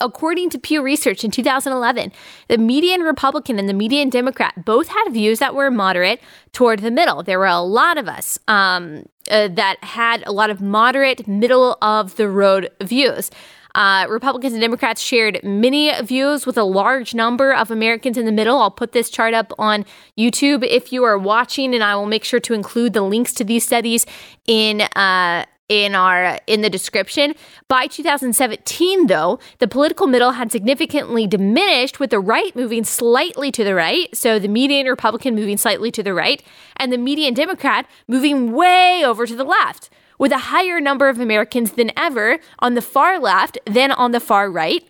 [0.00, 2.10] According to Pew Research in 2011,
[2.48, 6.20] the median Republican and the median Democrat both had views that were moderate
[6.52, 7.22] toward the middle.
[7.22, 11.76] There were a lot of us um, uh, that had a lot of moderate, middle
[11.82, 13.30] of the road views.
[13.76, 18.32] Uh, Republicans and Democrats shared many views with a large number of Americans in the
[18.32, 18.58] middle.
[18.58, 19.84] I'll put this chart up on
[20.18, 23.44] YouTube if you are watching, and I will make sure to include the links to
[23.44, 24.06] these studies
[24.46, 27.34] in uh, in our uh, in the description.
[27.68, 33.64] By 2017 though, the political middle had significantly diminished with the right moving slightly to
[33.64, 36.42] the right, so the median Republican moving slightly to the right
[36.76, 41.18] and the median Democrat moving way over to the left, with a higher number of
[41.18, 44.88] Americans than ever on the far left than on the far right.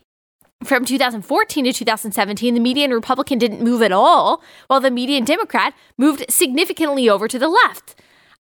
[0.65, 5.75] From 2014 to 2017, the median Republican didn't move at all, while the median Democrat
[5.99, 7.95] moved significantly over to the left.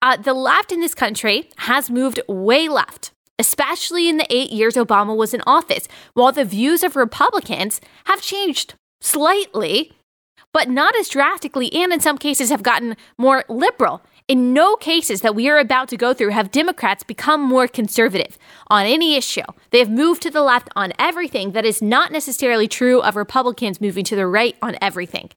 [0.02, 4.74] Uh, the left in this country has moved way left, especially in the eight years
[4.74, 9.92] Obama was in office, while the views of Republicans have changed slightly,
[10.52, 14.02] but not as drastically, and in some cases have gotten more liberal.
[14.26, 18.38] In no cases that we are about to go through have Democrats become more conservative
[18.68, 19.42] on any issue.
[19.70, 23.80] They have moved to the left on everything that is not necessarily true of Republicans
[23.80, 25.30] moving to the right on everything.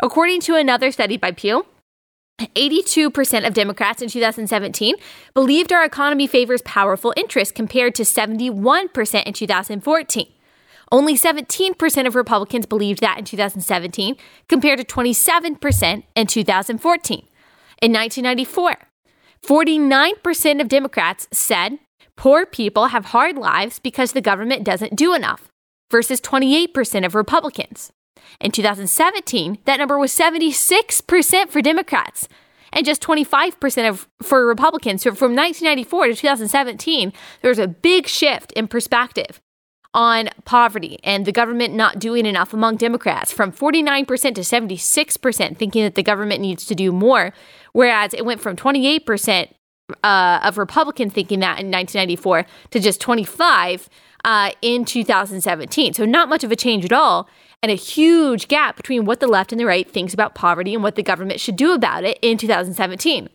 [0.00, 1.66] According to another study by Pew,
[2.38, 4.94] 82% of Democrats in 2017
[5.34, 10.32] believed our economy favors powerful interests compared to 71% in 2014.
[10.92, 14.16] Only 17% of Republicans believed that in 2017
[14.48, 17.18] compared to 27% in 2014.
[17.82, 18.76] In 1994,
[19.44, 21.78] 49% of Democrats said
[22.16, 25.48] poor people have hard lives because the government doesn't do enough,
[25.90, 27.92] versus 28% of Republicans.
[28.40, 32.28] In 2017, that number was 76% for Democrats
[32.72, 35.02] and just 25% of for Republicans.
[35.02, 37.12] So from 1994 to 2017,
[37.42, 39.40] there was a big shift in perspective
[39.94, 45.84] on poverty and the government not doing enough among Democrats from 49% to 76%, thinking
[45.84, 47.32] that the government needs to do more,
[47.72, 49.48] whereas it went from 28%
[50.04, 53.88] uh, of Republicans thinking that in 1994 to just 25
[54.24, 55.94] uh, in 2017.
[55.94, 57.28] So not much of a change at all
[57.62, 60.82] and a huge gap between what the left and the right thinks about poverty and
[60.82, 63.28] what the government should do about it in 2017.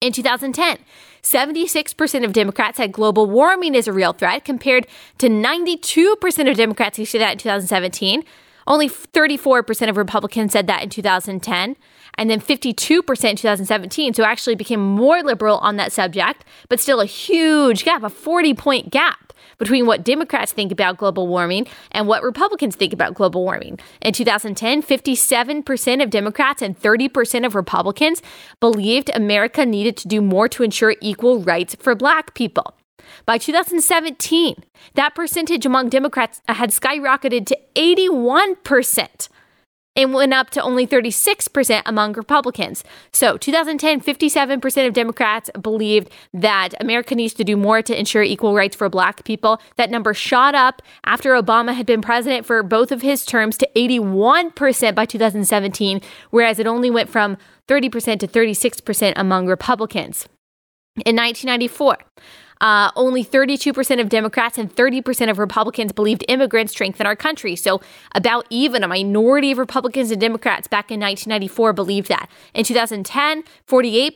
[0.00, 0.78] In 2010,
[1.22, 4.86] 76% of Democrats said global warming is a real threat, compared
[5.18, 8.24] to 92% of Democrats who said that in 2017.
[8.66, 11.76] Only 34% of Republicans said that in 2010,
[12.16, 14.14] and then 52% in 2017.
[14.14, 18.54] So actually became more liberal on that subject, but still a huge gap, a 40
[18.54, 23.44] point gap between what Democrats think about global warming and what Republicans think about global
[23.44, 23.78] warming.
[24.00, 28.22] In 2010, 57% of Democrats and 30% of Republicans
[28.60, 32.73] believed America needed to do more to ensure equal rights for black people.
[33.26, 34.64] By 2017,
[34.94, 39.28] that percentage among Democrats had skyrocketed to 81%
[39.96, 42.82] and went up to only 36% among Republicans.
[43.12, 48.54] So, 2010, 57% of Democrats believed that America needs to do more to ensure equal
[48.54, 49.60] rights for black people.
[49.76, 53.68] That number shot up after Obama had been president for both of his terms to
[53.76, 57.36] 81% by 2017, whereas it only went from
[57.68, 60.28] 30% to 36% among Republicans.
[61.06, 61.98] In 1994,
[62.60, 67.56] uh, only 32% of Democrats and 30% of Republicans believed immigrants strengthen our country.
[67.56, 67.80] So,
[68.14, 72.30] about even a minority of Republicans and Democrats back in 1994 believed that.
[72.54, 74.12] In 2010, 48%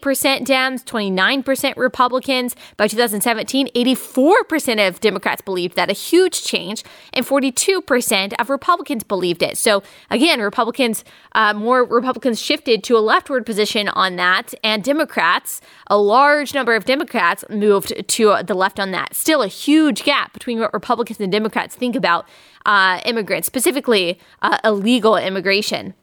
[0.47, 2.55] Dems, 29% Republicans.
[2.77, 9.43] By 2017, 84% of Democrats believed that, a huge change, and 42% of Republicans believed
[9.43, 9.57] it.
[9.59, 15.61] So, again, Republicans, uh, more Republicans shifted to a leftward position on that, and Democrats,
[15.89, 19.15] a large number of Democrats moved to the left on that.
[19.15, 22.27] Still a huge gap between what Republicans and Democrats think about
[22.67, 25.95] uh, immigrants, specifically uh, illegal immigration.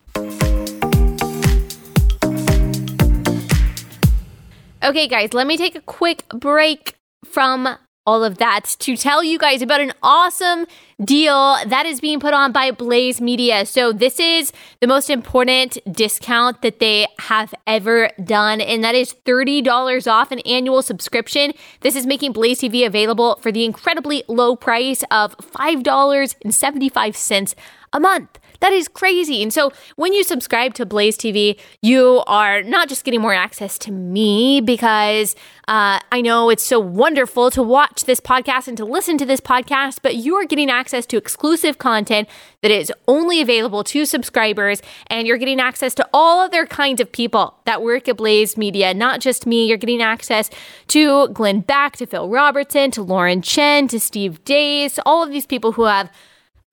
[4.83, 9.39] Okay, guys, let me take a quick break from all of that to tell you
[9.39, 10.65] guys about an awesome
[11.03, 13.65] deal that is being put on by Blaze Media.
[13.65, 19.13] So, this is the most important discount that they have ever done, and that is
[19.25, 21.53] $30 off an annual subscription.
[21.81, 27.55] This is making Blaze TV available for the incredibly low price of $5.75
[27.93, 28.39] a month.
[28.59, 29.41] That is crazy.
[29.41, 33.77] And so when you subscribe to Blaze TV, you are not just getting more access
[33.79, 35.35] to me because
[35.67, 39.41] uh, I know it's so wonderful to watch this podcast and to listen to this
[39.41, 42.29] podcast, but you are getting access to exclusive content
[42.61, 44.81] that is only available to subscribers.
[45.07, 48.93] And you're getting access to all other kinds of people that work at Blaze Media,
[48.93, 49.67] not just me.
[49.67, 50.49] You're getting access
[50.87, 55.45] to Glenn Beck, to Phil Robertson, to Lauren Chen, to Steve Deace, all of these
[55.45, 56.11] people who have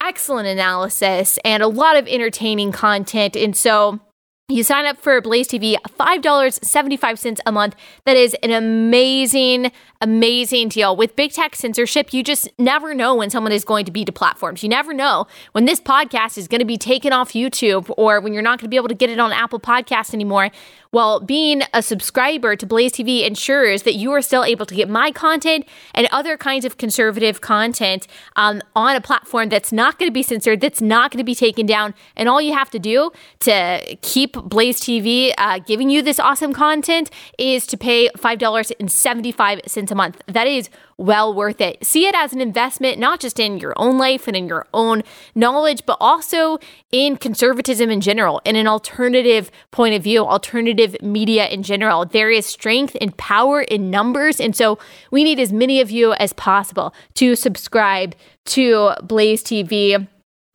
[0.03, 3.37] excellent analysis and a lot of entertaining content.
[3.37, 4.01] And so
[4.49, 7.75] you sign up for Blaze TV, $5.75 a month.
[8.05, 10.95] That is an amazing, amazing deal.
[10.95, 14.63] With big tech censorship, you just never know when someone is going to be deplatformed.
[14.63, 18.35] You never know when this podcast is going to be taken off YouTube or when
[18.35, 20.51] you're not going to be able to get it on Apple Podcast anymore.
[20.93, 24.91] Well, being a subscriber to Blaze TV ensures that you are still able to get
[24.91, 30.11] my content and other kinds of conservative content um, on a platform that's not going
[30.11, 31.95] to be censored, that's not going to be taken down.
[32.15, 36.53] And all you have to do to keep Blaze TV uh, giving you this awesome
[36.53, 40.21] content is to pay $5.75 a month.
[40.27, 40.69] That is
[40.99, 41.85] well worth it.
[41.85, 45.03] See it as an investment, not just in your own life and in your own
[45.35, 46.59] knowledge, but also
[46.91, 52.05] in conservatism in general, in an alternative point of view, alternative media in general.
[52.05, 54.41] There is strength and power in numbers.
[54.41, 54.79] And so
[55.11, 58.15] we need as many of you as possible to subscribe
[58.47, 60.07] to Blaze TV.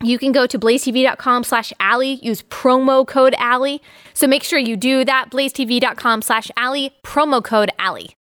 [0.02, 3.82] You can go to blazetv.com slash Allie, use promo code Allie.
[4.14, 8.17] So make sure you do that, blazetv.com slash Allie, promo code Allie.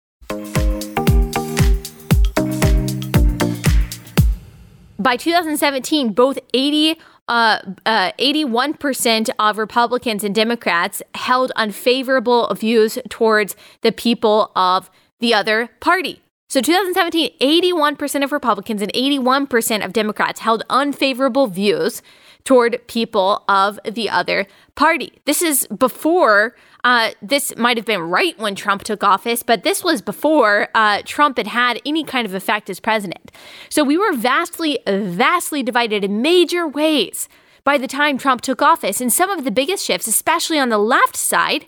[5.06, 6.98] By 2017, both 80
[7.28, 14.90] uh, uh, 81% of Republicans and Democrats held unfavorable views towards the people of
[15.20, 16.24] the other party.
[16.48, 22.04] So 2017, 81% of Republicans and 81% of Democrats held unfavorable views
[22.44, 25.12] toward people of the other party.
[25.26, 29.84] This is before, uh, this might have been right when Trump took office, but this
[29.84, 33.32] was before uh, Trump had had any kind of effect as president.
[33.70, 37.28] So we were vastly, vastly divided in major ways
[37.64, 39.02] by the time Trump took office.
[39.02, 41.66] And some of the biggest shifts, especially on the left side,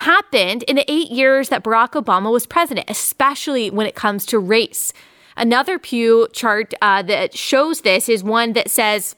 [0.00, 4.38] happened in the eight years that Barack Obama was president, especially when it comes to
[4.38, 4.92] race.
[5.36, 9.16] Another Pew chart uh, that shows this is one that says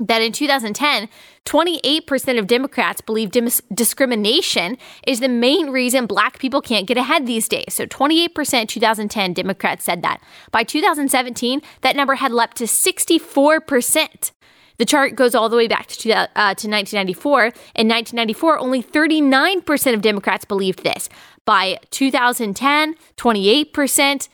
[0.00, 1.08] that in 2010,
[1.44, 7.26] 28% of Democrats believe dis- discrimination is the main reason black people can't get ahead
[7.26, 7.66] these days.
[7.74, 10.20] So 28% 2010 Democrats said that.
[10.50, 14.32] By 2017, that number had leapt to 64%.
[14.78, 17.40] The chart goes all the way back to, uh, to 1994.
[17.74, 21.08] In 1994, only 39% of Democrats believed this.
[21.44, 24.28] By 2010, 28%.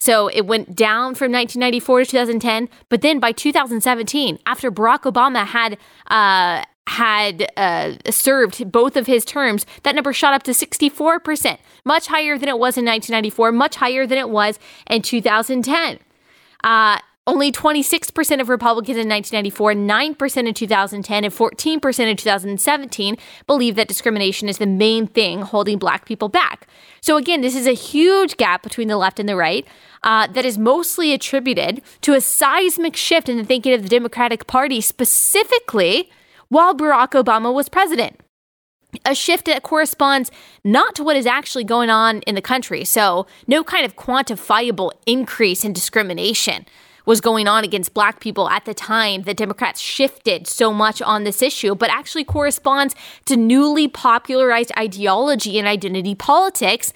[0.00, 5.44] So it went down from 1994 to 2010, but then by 2017, after Barack Obama
[5.44, 5.76] had
[6.06, 12.06] uh, had uh, served both of his terms, that number shot up to 64%, much
[12.06, 14.58] higher than it was in 1994, much higher than it was
[14.88, 15.98] in 2010.
[16.64, 16.98] Uh,
[17.28, 23.16] only 26% of Republicans in 1994, 9% in 2010, and 14% in 2017
[23.46, 26.66] believe that discrimination is the main thing holding black people back.
[27.02, 29.66] So, again, this is a huge gap between the left and the right
[30.02, 34.46] uh, that is mostly attributed to a seismic shift in the thinking of the Democratic
[34.46, 36.10] Party, specifically
[36.48, 38.18] while Barack Obama was president
[39.04, 40.30] a shift that corresponds
[40.64, 42.86] not to what is actually going on in the country.
[42.86, 46.64] So, no kind of quantifiable increase in discrimination
[47.08, 51.24] was going on against black people at the time that Democrats shifted so much on
[51.24, 52.94] this issue, but actually corresponds
[53.24, 56.92] to newly popularized ideology and identity politics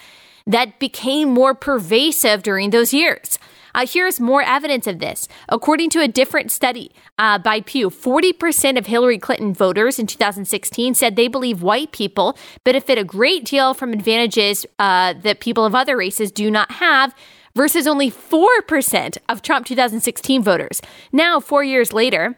[0.46, 3.38] that became more pervasive during those years.
[3.74, 5.28] Uh, here's more evidence of this.
[5.48, 10.94] According to a different study uh, by Pew, 40% of Hillary Clinton voters in 2016
[10.94, 15.74] said they believe white people benefit a great deal from advantages uh, that people of
[15.74, 17.14] other races do not have
[17.54, 20.80] versus only 4% of Trump 2016 voters.
[21.12, 22.36] Now, four years later,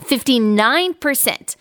[0.00, 1.56] 59%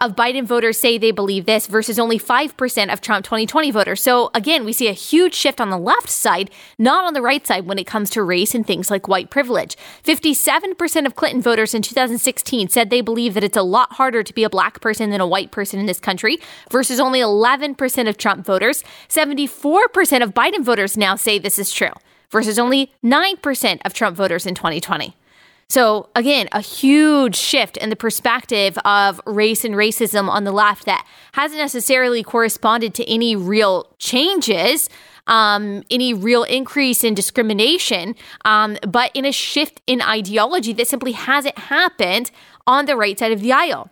[0.00, 4.02] of Biden voters say they believe this versus only 5% of Trump 2020 voters.
[4.02, 7.46] So again, we see a huge shift on the left side, not on the right
[7.46, 9.76] side when it comes to race and things like white privilege.
[10.02, 14.32] 57% of Clinton voters in 2016 said they believe that it's a lot harder to
[14.32, 16.38] be a black person than a white person in this country
[16.70, 18.82] versus only 11% of Trump voters.
[19.08, 21.92] 74% of Biden voters now say this is true
[22.30, 25.16] versus only 9% of Trump voters in 2020.
[25.68, 30.84] So, again, a huge shift in the perspective of race and racism on the left
[30.86, 34.88] that hasn't necessarily corresponded to any real changes,
[35.28, 41.12] um, any real increase in discrimination, um, but in a shift in ideology that simply
[41.12, 42.32] hasn't happened
[42.66, 43.90] on the right side of the aisle.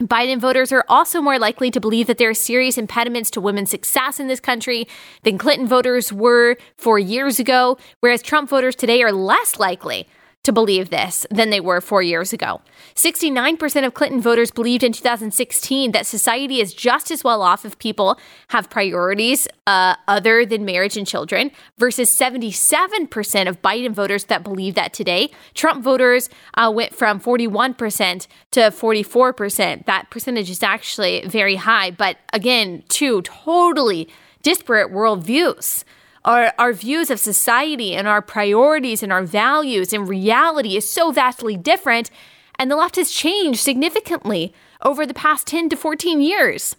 [0.00, 3.70] Biden voters are also more likely to believe that there are serious impediments to women's
[3.70, 4.88] success in this country
[5.24, 10.08] than Clinton voters were four years ago, whereas Trump voters today are less likely
[10.42, 12.62] to believe this than they were four years ago.
[12.94, 17.78] 69% of Clinton voters believed in 2016 that society is just as well off if
[17.78, 18.18] people
[18.48, 24.74] have priorities uh, other than marriage and children, versus 77% of Biden voters that believe
[24.74, 25.30] that today.
[25.54, 29.84] Trump voters uh, went from 41% to 44%.
[29.84, 34.08] That percentage is actually very high, but again, two totally
[34.42, 35.84] disparate worldviews
[36.24, 41.12] our, our views of society and our priorities and our values and reality is so
[41.12, 42.10] vastly different.
[42.58, 44.52] And the left has changed significantly
[44.82, 46.76] over the past 10 to 14 years.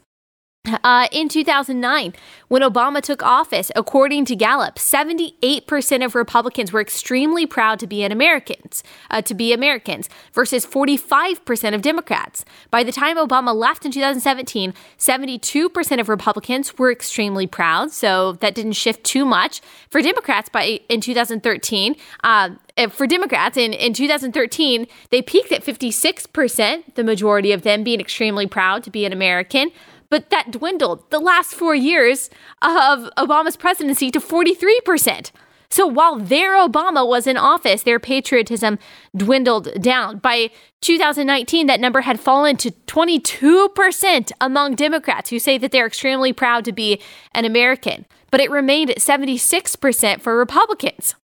[0.83, 2.13] Uh, in 2009,
[2.47, 8.03] when Obama took office, according to Gallup, 78% of Republicans were extremely proud to be
[8.03, 12.45] an Americans, uh, to be Americans, versus 45% of Democrats.
[12.69, 18.53] By the time Obama left in 2017, 72% of Republicans were extremely proud, so that
[18.53, 19.61] didn't shift too much.
[19.89, 22.51] For Democrats, by in 2013, uh,
[22.89, 28.45] for Democrats in, in 2013, they peaked at 56%, the majority of them being extremely
[28.45, 29.71] proud to be an American
[30.11, 32.29] but that dwindled the last four years
[32.61, 35.31] of Obama's presidency to 43%.
[35.69, 38.77] So while their Obama was in office, their patriotism
[39.15, 40.17] dwindled down.
[40.17, 40.51] By
[40.81, 46.65] 2019, that number had fallen to 22% among Democrats who say that they're extremely proud
[46.65, 47.01] to be
[47.33, 51.15] an American, but it remained at 76% for Republicans.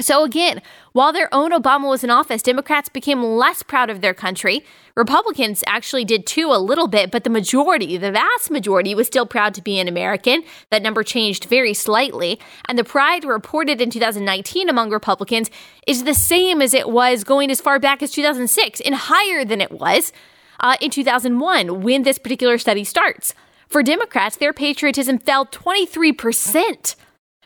[0.00, 4.14] So, again, while their own Obama was in office, Democrats became less proud of their
[4.14, 4.64] country.
[4.96, 9.26] Republicans actually did too, a little bit, but the majority, the vast majority, was still
[9.26, 10.42] proud to be an American.
[10.70, 12.40] That number changed very slightly.
[12.66, 15.50] And the pride reported in 2019 among Republicans
[15.86, 19.60] is the same as it was going as far back as 2006 and higher than
[19.60, 20.12] it was
[20.60, 23.34] uh, in 2001 when this particular study starts.
[23.68, 26.96] For Democrats, their patriotism fell 23%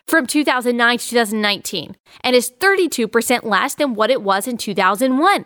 [0.06, 5.44] from 2009 to 2019 and is 32% less than what it was in 2001.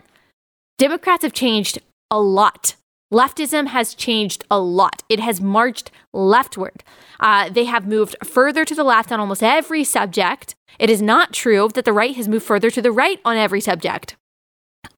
[0.79, 1.79] Democrats have changed
[2.11, 2.75] a lot.
[3.13, 5.03] Leftism has changed a lot.
[5.09, 6.85] It has marched leftward.
[7.19, 10.55] Uh, they have moved further to the left on almost every subject.
[10.79, 13.61] It is not true that the right has moved further to the right on every
[13.61, 14.17] subject.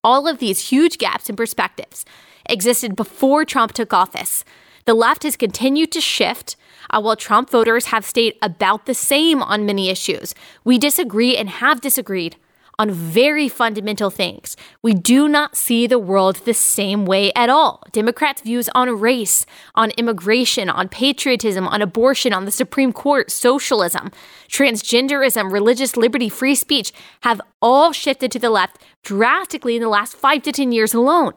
[0.02, 2.04] All of these huge gaps in perspectives
[2.48, 4.44] existed before Trump took office.
[4.84, 6.56] The left has continued to shift
[6.90, 10.34] uh, while Trump voters have stayed about the same on many issues.
[10.64, 12.36] We disagree and have disagreed
[12.80, 14.56] on very fundamental things.
[14.80, 17.82] We do not see the world the same way at all.
[17.92, 24.10] Democrats' views on race, on immigration, on patriotism, on abortion, on the Supreme Court, socialism,
[24.48, 30.16] transgenderism, religious liberty, free speech have all shifted to the left drastically in the last
[30.16, 31.34] five to 10 years alone.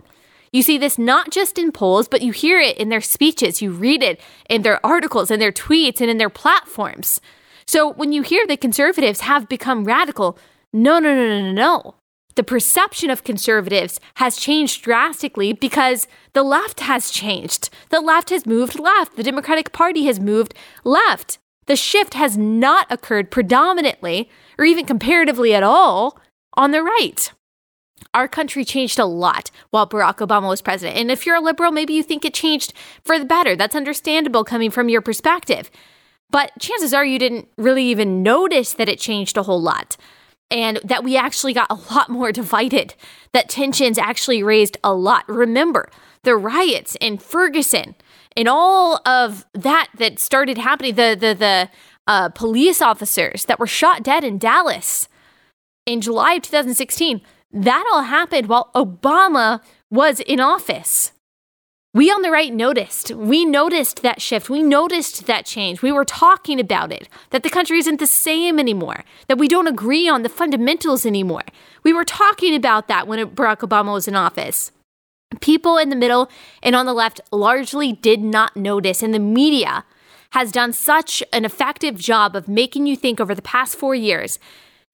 [0.54, 3.72] You see this not just in polls, but you hear it in their speeches, you
[3.72, 7.20] read it in their articles, in their tweets, and in their platforms.
[7.66, 10.38] So when you hear that conservatives have become radical,
[10.72, 11.96] no, no, no, no, no, no.
[12.36, 17.70] The perception of conservatives has changed drastically because the left has changed.
[17.90, 19.16] The left has moved left.
[19.16, 21.40] The Democratic Party has moved left.
[21.66, 24.30] The shift has not occurred predominantly
[24.60, 26.20] or even comparatively at all
[26.56, 27.32] on the right
[28.14, 30.98] our country changed a lot while Barack Obama was president.
[30.98, 32.74] And if you're a liberal, maybe you think it changed
[33.04, 33.56] for the better.
[33.56, 35.70] That's understandable coming from your perspective.
[36.30, 39.98] But chances are you didn't really even notice that it changed a whole lot
[40.50, 42.96] and that we actually got a lot more divided,
[43.34, 45.28] that tensions actually raised a lot.
[45.28, 45.90] Remember
[46.24, 47.96] the riots in Ferguson
[48.36, 51.70] and all of that that started happening, the, the, the
[52.08, 55.08] uh, police officers that were shot dead in Dallas
[55.86, 57.22] in July of 2016
[57.54, 61.12] that all happened while Obama was in office.
[61.94, 63.12] We on the right noticed.
[63.12, 64.50] We noticed that shift.
[64.50, 65.84] We noticed that change.
[65.84, 69.68] We were talking about it, that the country isn't the same anymore, that we don't
[69.68, 71.44] agree on the fundamentals anymore.
[71.84, 74.72] We were talking about that when Barack Obama was in office.
[75.40, 76.30] People in the middle
[76.64, 79.86] and on the left largely did not notice, and the media
[80.32, 84.40] has done such an effective job of making you think over the past four years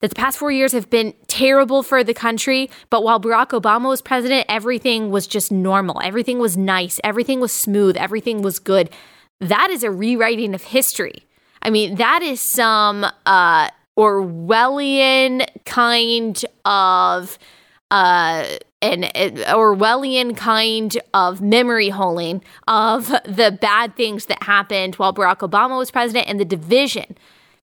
[0.02, 2.70] that the past four years have been terrible for the country.
[2.90, 6.02] But while Barack Obama was president, everything was just normal.
[6.04, 7.00] Everything was nice.
[7.02, 7.96] Everything was smooth.
[7.96, 8.90] Everything was good.
[9.40, 11.24] That is a rewriting of history.
[11.62, 17.40] I mean, that is some uh, Orwellian kind of
[17.90, 18.46] uh,
[18.82, 25.78] an Orwellian kind of memory holding of the bad things that happened while Barack Obama
[25.78, 27.18] was president and the division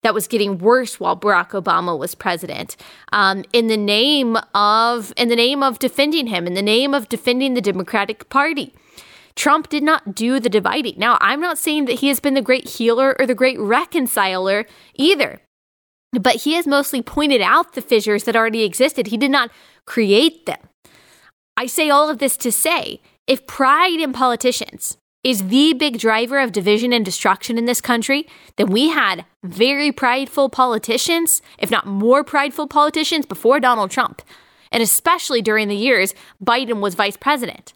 [0.07, 2.77] that was getting worse while Barack Obama was president.
[3.13, 7.09] Um, in the name of in the name of defending him, in the name of
[7.09, 8.73] defending the Democratic Party.
[9.35, 10.95] Trump did not do the dividing.
[10.97, 14.65] Now, I'm not saying that he has been the great healer or the great reconciler
[14.95, 15.41] either,
[16.13, 19.09] but he has mostly pointed out the fissures that already existed.
[19.09, 19.51] He did not
[19.87, 20.61] create them.
[21.57, 26.39] I say all of this to say if pride in politicians is the big driver
[26.39, 31.85] of division and destruction in this country, then we had very prideful politicians, if not
[31.85, 34.23] more prideful politicians, before Donald Trump,
[34.71, 37.75] and especially during the years Biden was vice president.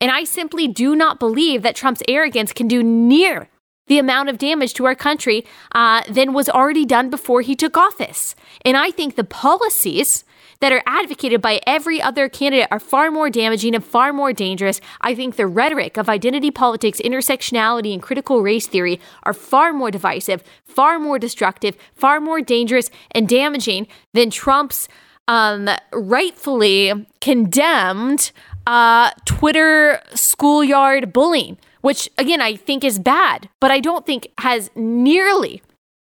[0.00, 3.48] And I simply do not believe that Trump's arrogance can do near
[3.88, 7.76] the amount of damage to our country uh, than was already done before he took
[7.76, 8.36] office.
[8.64, 10.22] And I think the policies
[10.62, 14.80] that are advocated by every other candidate are far more damaging and far more dangerous.
[15.00, 19.90] I think the rhetoric of identity politics, intersectionality, and critical race theory are far more
[19.90, 24.86] divisive, far more destructive, far more dangerous and damaging than Trump's
[25.26, 28.30] um, rightfully condemned
[28.64, 34.70] uh, Twitter schoolyard bullying, which again I think is bad, but I don't think has
[34.76, 35.60] nearly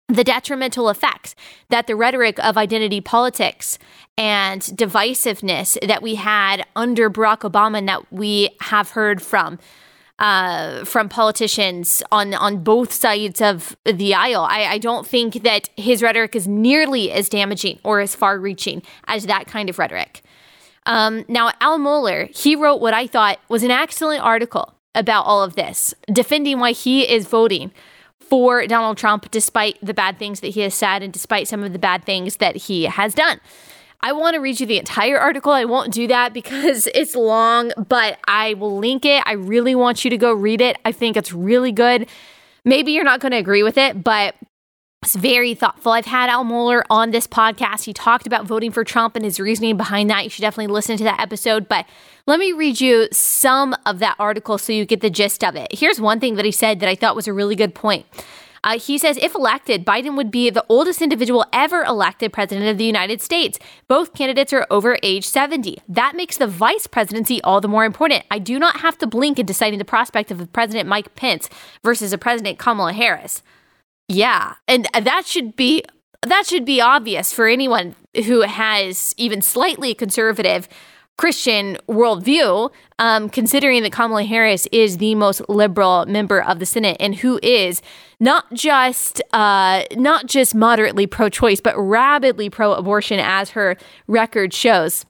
[0.09, 1.35] the detrimental effects
[1.71, 3.79] that the rhetoric of identity politics
[4.19, 9.59] and divisiveness that we had under Barack Obama and that we have heard from
[10.19, 14.47] uh, from politicians on on both sides of the aisle.
[14.49, 18.83] I, I don't think that his rhetoric is nearly as damaging or as far reaching
[19.09, 20.23] as that kind of rhetoric.
[20.87, 25.43] Um, now, Al Mohler, he wrote what I thought was an excellent article about all
[25.43, 27.73] of this, defending why he is voting
[28.29, 31.72] for Donald Trump despite the bad things that he has said and despite some of
[31.72, 33.41] the bad things that he has done.
[34.01, 35.53] I want to read you the entire article.
[35.53, 39.22] I won't do that because it's long, but I will link it.
[39.25, 40.77] I really want you to go read it.
[40.85, 42.07] I think it's really good.
[42.66, 44.35] Maybe you're not going to agree with it, but
[45.05, 45.93] it's very thoughtful.
[45.93, 47.85] I've had Al Mohler on this podcast.
[47.85, 50.25] He talked about voting for Trump and his reasoning behind that.
[50.25, 51.69] You should definitely listen to that episode.
[51.69, 51.85] But
[52.27, 55.69] let me read you some of that article so you get the gist of it.
[55.73, 58.07] Here's one thing that he said that I thought was a really good point.
[58.65, 62.79] Uh, he says if elected, Biden would be the oldest individual ever elected president of
[62.79, 63.59] the United States.
[63.89, 65.83] Both candidates are over age 70.
[65.87, 68.25] That makes the vice presidency all the more important.
[68.31, 71.51] I do not have to blink in deciding the prospect of a President Mike Pence
[71.83, 73.43] versus a President Kamala Harris.
[74.09, 75.83] Yeah, and that should be
[76.23, 77.95] that should be obvious for anyone
[78.27, 80.69] who has even slightly conservative
[81.17, 86.97] Christian worldview, um, considering that Kamala Harris is the most liberal member of the Senate
[86.99, 87.83] and who is
[88.19, 93.77] not just uh, not just moderately pro-choice, but rabidly pro-abortion, as her
[94.09, 95.05] record shows.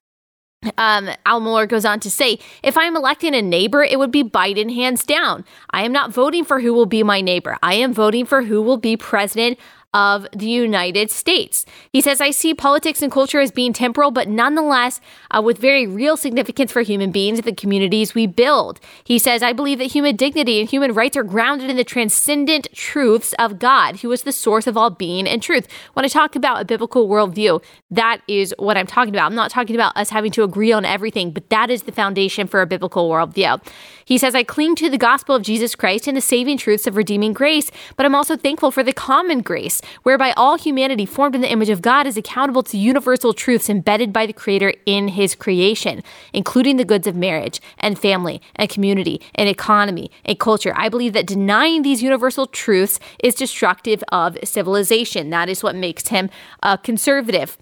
[0.79, 4.25] Um, Al Mohler goes on to say, if I'm electing a neighbor, it would be
[4.25, 5.45] Biden hands down.
[5.71, 7.57] I am not voting for who will be my neighbor.
[7.63, 9.59] I am voting for who will be president
[9.95, 11.65] of the United States.
[11.93, 15.87] He says, I see politics and culture as being temporal, but nonetheless uh, with very
[15.87, 18.81] real significance for human beings and the communities we build.
[19.05, 22.69] He says, I believe that human dignity and human rights are grounded in the transcendent
[22.75, 25.69] truths of God, who is the source of all being and truth.
[25.93, 29.27] When I talk about a biblical worldview, that is what I'm talking about.
[29.27, 32.49] I'm not talking about us having to agree on everything, but that is the foundation
[32.49, 33.65] for a biblical worldview.
[34.05, 36.97] He says, I cling to the gospel of Jesus Christ and the saving truths of
[36.97, 41.41] redeeming grace, but I'm also thankful for the common grace, whereby all humanity formed in
[41.41, 45.35] the image of God is accountable to universal truths embedded by the Creator in His
[45.35, 46.03] creation,
[46.33, 50.73] including the goods of marriage and family and community and economy and culture.
[50.77, 55.31] I believe that denying these universal truths is destructive of civilization.
[55.31, 56.31] That is what makes him
[56.63, 57.57] a conservative.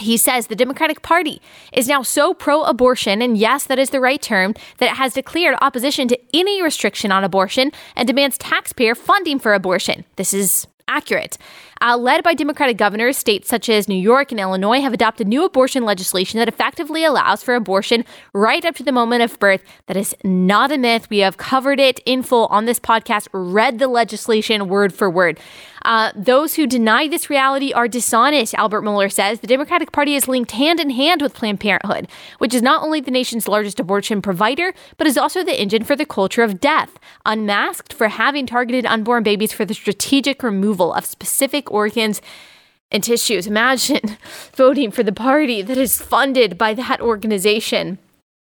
[0.00, 1.40] He says the Democratic Party
[1.72, 5.14] is now so pro abortion, and yes, that is the right term, that it has
[5.14, 10.04] declared opposition to any restriction on abortion and demands taxpayer funding for abortion.
[10.16, 11.38] This is accurate.
[11.82, 15.44] Uh, led by Democratic governors, states such as New York and Illinois have adopted new
[15.46, 18.04] abortion legislation that effectively allows for abortion
[18.34, 19.62] right up to the moment of birth.
[19.86, 21.08] That is not a myth.
[21.08, 25.40] We have covered it in full on this podcast, read the legislation word for word.
[25.82, 29.40] Uh, those who deny this reality are dishonest, Albert Mohler says.
[29.40, 32.08] The Democratic Party is linked hand in hand with Planned Parenthood,
[32.38, 35.96] which is not only the nation's largest abortion provider, but is also the engine for
[35.96, 41.06] the culture of death, unmasked for having targeted unborn babies for the strategic removal of
[41.06, 42.20] specific organs
[42.90, 43.46] and tissues.
[43.46, 44.18] Imagine
[44.54, 47.98] voting for the party that is funded by that organization.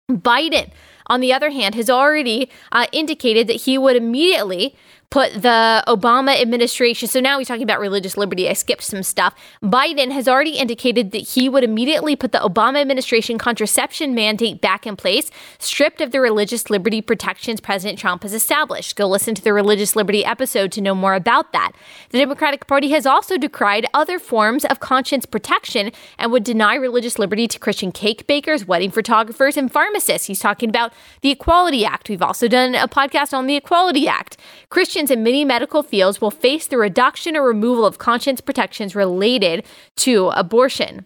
[0.10, 0.72] Biden,
[1.08, 4.76] on the other hand, has already uh, indicated that he would immediately
[5.12, 7.08] put the Obama administration.
[7.08, 8.50] So now we're talking about religious liberty.
[8.50, 9.36] I skipped some stuff.
[9.62, 14.88] Biden has already indicated that he would immediately put the Obama administration contraception mandate back
[14.88, 18.96] in place, stripped of the religious liberty protections President Trump has established.
[18.96, 21.74] Go listen to the religious liberty episode to know more about that.
[22.12, 27.20] The Democratic Party has also decried other forms of conscience protection and would deny religious
[27.20, 30.28] liberty to Christian cake bakers, wedding photographers, and pharmacists.
[30.28, 32.08] He's talking about the Equality Act.
[32.08, 34.38] We've also done a podcast on the Equality Act.
[34.70, 39.66] Christian in many medical fields will face the reduction or removal of conscience protections related
[39.98, 41.06] to abortion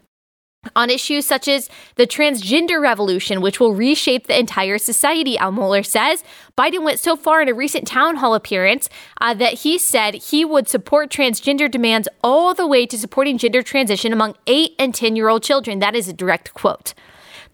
[0.74, 5.84] on issues such as the transgender revolution, which will reshape the entire society, Al Mohler
[5.84, 6.24] says.
[6.58, 8.88] Biden went so far in a recent town hall appearance
[9.20, 13.62] uh, that he said he would support transgender demands all the way to supporting gender
[13.62, 15.78] transition among 8 and 10 year old children.
[15.78, 16.94] That is a direct quote.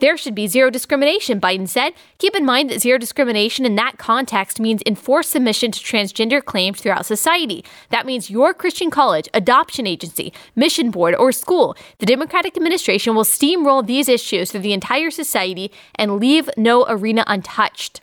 [0.02, 1.92] There should be zero discrimination, Biden said.
[2.18, 6.80] Keep in mind that zero discrimination in that context means enforced submission to transgender claims
[6.80, 7.64] throughout society.
[7.90, 11.76] That means your Christian college, adoption agency, mission board, or school.
[11.98, 17.22] The Democratic administration will steamroll these issues through the entire society and leave no arena
[17.28, 18.00] untouched.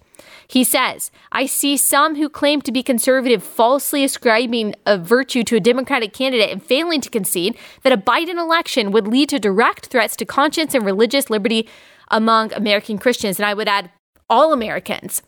[0.49, 5.57] He says, I see some who claim to be conservative falsely ascribing a virtue to
[5.57, 9.85] a Democratic candidate and failing to concede that a Biden election would lead to direct
[9.85, 11.69] threats to conscience and religious liberty
[12.07, 13.37] among American Christians.
[13.37, 13.91] And I would add,
[14.27, 15.21] all Americans.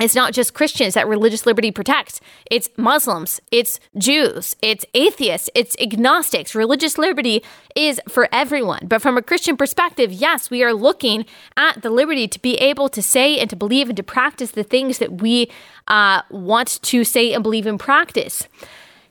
[0.00, 2.20] It's not just Christians that religious liberty protects.
[2.50, 6.52] It's Muslims, it's Jews, it's atheists, it's agnostics.
[6.54, 7.44] Religious liberty
[7.76, 8.86] is for everyone.
[8.88, 11.26] But from a Christian perspective, yes, we are looking
[11.56, 14.64] at the liberty to be able to say and to believe and to practice the
[14.64, 15.48] things that we
[15.86, 18.48] uh, want to say and believe and practice.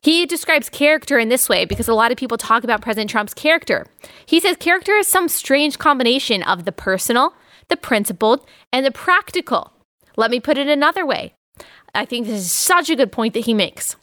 [0.02, 3.34] He describes character in this way because a lot of people talk about President Trump's
[3.34, 3.88] character.
[4.26, 7.34] He says character is some strange combination of the personal,
[7.70, 9.73] the principled, and the practical.
[10.16, 11.34] Let me put it another way.
[11.96, 13.96] I think this is such a good point that he makes.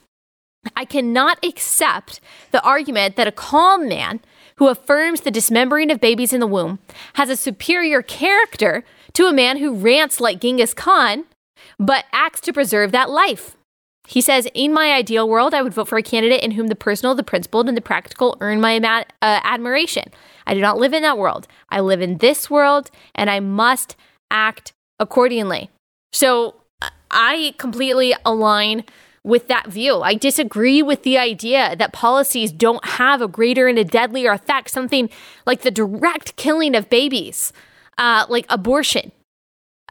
[0.77, 4.21] I cannot accept the argument that a calm man
[4.57, 6.81] who affirms the dismembering of babies in the womb
[7.15, 8.85] has a superior character
[9.15, 11.25] to a man who rants like Genghis Khan
[11.79, 13.57] but acts to preserve that life.
[14.07, 16.75] He says, In my ideal world, I would vote for a candidate in whom the
[16.75, 20.05] personal, the principled, and the practical earn my uh, admiration.
[20.47, 21.47] I do not live in that world.
[21.69, 23.97] I live in this world, and I must
[24.31, 25.71] act accordingly.
[26.13, 26.57] So
[27.11, 28.85] I completely align
[29.23, 30.01] with that view.
[30.01, 34.71] I disagree with the idea that policies don't have a greater and a deadlier effect,
[34.71, 35.11] something
[35.47, 37.53] like the direct killing of babies,
[37.99, 39.13] uh, like abortion.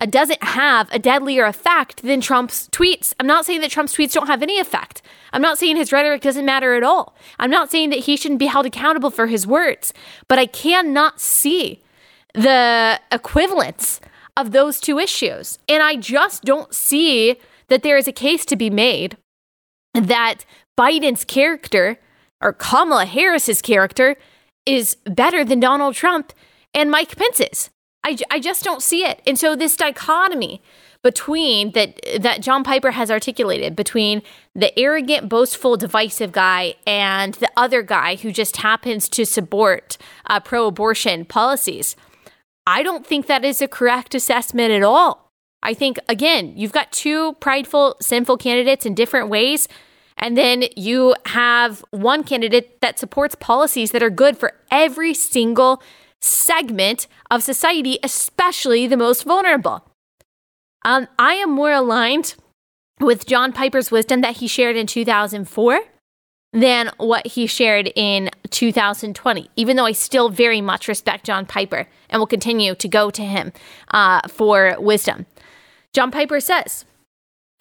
[0.02, 3.14] It uh, doesn't have a deadlier effect than Trump's tweets.
[3.20, 5.02] I'm not saying that Trump's tweets don't have any effect.
[5.34, 7.16] I'm not saying his rhetoric doesn't matter at all.
[7.38, 9.94] I'm not saying that he shouldn't be held accountable for his words,
[10.28, 11.84] but I cannot see
[12.34, 14.00] the equivalence
[14.38, 15.58] of those two issues.
[15.68, 19.18] And I just don't see that there is a case to be made
[19.94, 20.46] that
[20.80, 22.00] Biden's character
[22.42, 24.16] or Kamala Harris's character
[24.66, 26.34] is better than Donald Trump
[26.74, 27.70] and Mike Pence's.
[28.04, 29.22] I, I just don't see it.
[29.28, 30.62] And so this dichotomy
[31.04, 34.22] between that that John Piper has articulated between
[34.54, 40.40] the arrogant, boastful, divisive guy and the other guy who just happens to support uh,
[40.40, 41.96] pro-abortion policies
[42.70, 45.32] I don't think that is a correct assessment at all.
[45.64, 49.68] I think, again, you've got two prideful, sinful candidates in different ways.
[50.18, 55.82] And then you have one candidate that supports policies that are good for every single
[56.22, 59.90] segment of society, especially the most vulnerable.
[60.86, 62.36] Um, I am more aligned
[63.00, 65.80] with John Piper's wisdom that he shared in 2004
[66.52, 71.88] than what he shared in 2020, even though I still very much respect John Piper
[72.10, 73.54] and will continue to go to him
[73.92, 75.26] uh, for wisdom.
[75.94, 76.86] John Piper says,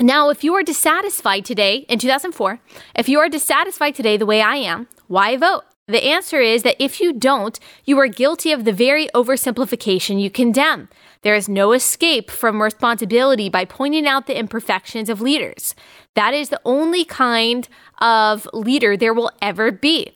[0.01, 2.61] now, if you are dissatisfied today in 2004,
[2.95, 5.65] if you are dissatisfied today the way I am, why vote?
[5.89, 10.31] The answer is that if you don't, you are guilty of the very oversimplification you
[10.31, 10.89] condemn.
[11.23, 15.75] There is no escape from responsibility by pointing out the imperfections of leaders.
[16.15, 17.69] That is the only kind
[18.01, 20.13] of leader there will ever be.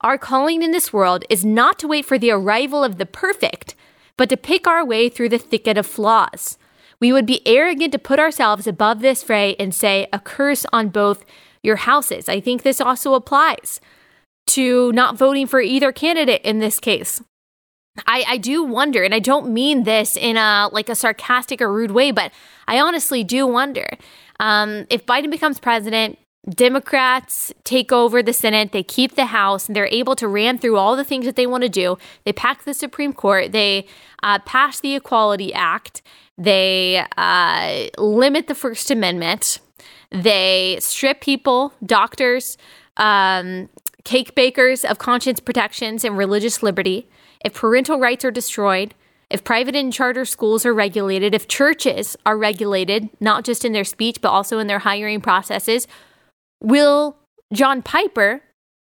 [0.00, 3.76] Our calling in this world is not to wait for the arrival of the perfect,
[4.16, 6.58] but to pick our way through the thicket of flaws.
[7.00, 10.88] We would be arrogant to put ourselves above this fray and say, a curse on
[10.88, 11.24] both
[11.62, 12.28] your houses.
[12.28, 13.80] I think this also applies
[14.48, 17.22] to not voting for either candidate in this case.
[18.06, 21.72] I, I do wonder, and I don't mean this in a like a sarcastic or
[21.72, 22.32] rude way, but
[22.66, 23.86] I honestly do wonder
[24.40, 26.18] um, if Biden becomes president.
[26.50, 30.76] Democrats take over the Senate, they keep the House, and they're able to ram through
[30.76, 31.96] all the things that they want to do.
[32.24, 33.86] They pack the Supreme Court, they
[34.24, 36.02] uh, pass the Equality Act,
[36.36, 39.60] they uh, limit the First Amendment,
[40.10, 42.58] they strip people, doctors,
[42.96, 43.68] um,
[44.02, 47.06] cake bakers of conscience protections and religious liberty
[47.44, 48.94] if parental rights are destroyed,
[49.30, 53.84] if private and charter schools are regulated, if churches are regulated, not just in their
[53.84, 55.86] speech, but also in their hiring processes,
[56.60, 57.16] will
[57.52, 58.42] John Piper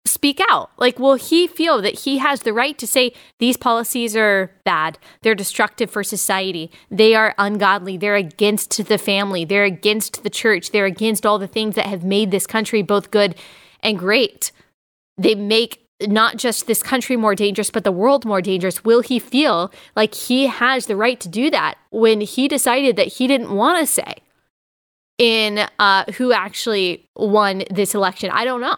[0.06, 0.72] speak out?
[0.78, 4.98] Like, will he feel that he has the right to say these policies are bad?
[5.22, 6.72] They're destructive for society.
[6.90, 7.98] They are ungodly.
[7.98, 9.46] They're against the family.
[9.46, 10.72] They're against the church.
[10.72, 13.36] They're against all the things that have made this country both good
[13.82, 14.52] and great.
[15.18, 18.84] They make not just this country more dangerous, but the world more dangerous?
[18.84, 23.08] Will he feel like he has the right to do that when he decided that
[23.08, 24.16] he didn't want to say
[25.18, 28.30] in uh, who actually won this election?
[28.32, 28.78] I don't know.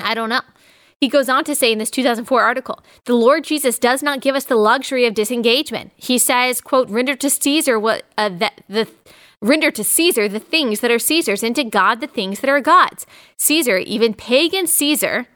[0.00, 0.42] I don't know.
[1.00, 4.34] He goes on to say in this 2004 article, the Lord Jesus does not give
[4.34, 5.92] us the luxury of disengagement.
[5.96, 8.88] He says, quote, render to Caesar what uh, the, the
[9.40, 12.60] render to Caesar the things that are Caesar's and to God the things that are
[12.60, 13.06] God's.
[13.38, 15.26] Caesar, even pagan Caesar,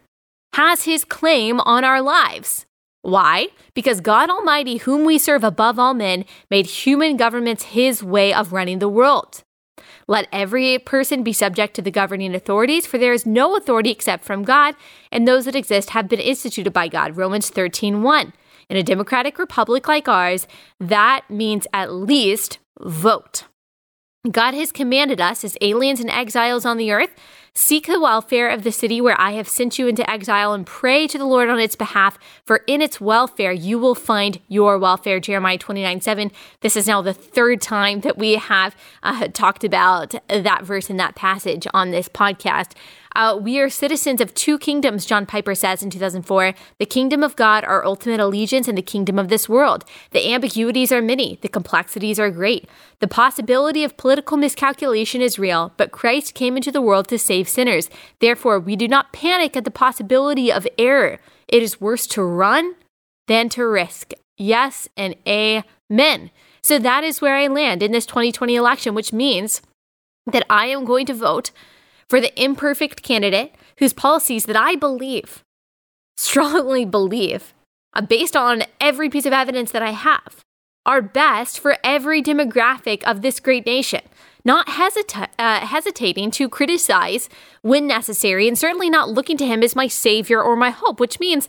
[0.54, 2.64] has his claim on our lives.
[3.02, 3.48] Why?
[3.74, 8.52] Because God Almighty, whom we serve above all men, made human governments his way of
[8.52, 9.42] running the world.
[10.06, 14.24] Let every person be subject to the governing authorities, for there is no authority except
[14.24, 14.76] from God,
[15.10, 17.16] and those that exist have been instituted by God.
[17.16, 18.32] Romans 13 1.
[18.70, 20.46] In a democratic republic like ours,
[20.78, 23.44] that means at least vote.
[24.30, 27.14] God has commanded us as aliens and exiles on the earth
[27.56, 31.06] Seek the welfare of the city where I have sent you into exile and pray
[31.06, 35.20] to the Lord on its behalf, for in its welfare you will find your welfare.
[35.20, 36.32] Jeremiah 29 7.
[36.62, 38.74] This is now the third time that we have
[39.04, 42.72] uh, talked about that verse in that passage on this podcast.
[43.14, 47.36] Uh, we are citizens of two kingdoms, John Piper says in 2004 the kingdom of
[47.36, 49.84] God, our ultimate allegiance, and the kingdom of this world.
[50.10, 52.68] The ambiguities are many, the complexities are great.
[52.98, 57.48] The possibility of political miscalculation is real, but Christ came into the world to save
[57.48, 57.88] sinners.
[58.20, 61.20] Therefore, we do not panic at the possibility of error.
[61.46, 62.74] It is worse to run
[63.28, 64.12] than to risk.
[64.36, 66.30] Yes and amen.
[66.62, 69.62] So that is where I land in this 2020 election, which means
[70.26, 71.50] that I am going to vote
[72.08, 75.42] for the imperfect candidate whose policies that I believe,
[76.16, 77.54] strongly believe,
[77.94, 80.44] uh, based on every piece of evidence that I have,
[80.86, 84.02] are best for every demographic of this great nation.
[84.44, 87.30] Not hesita- uh, hesitating to criticize
[87.62, 91.18] when necessary, and certainly not looking to him as my savior or my hope, which
[91.18, 91.48] means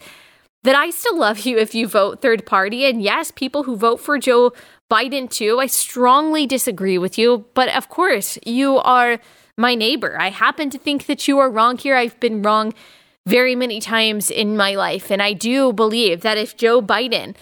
[0.63, 2.85] that I still love you if you vote third party.
[2.85, 4.53] And yes, people who vote for Joe
[4.89, 7.45] Biden too, I strongly disagree with you.
[7.53, 9.19] But of course, you are
[9.57, 10.19] my neighbor.
[10.19, 11.95] I happen to think that you are wrong here.
[11.95, 12.73] I've been wrong
[13.25, 15.11] very many times in my life.
[15.11, 17.35] And I do believe that if Joe Biden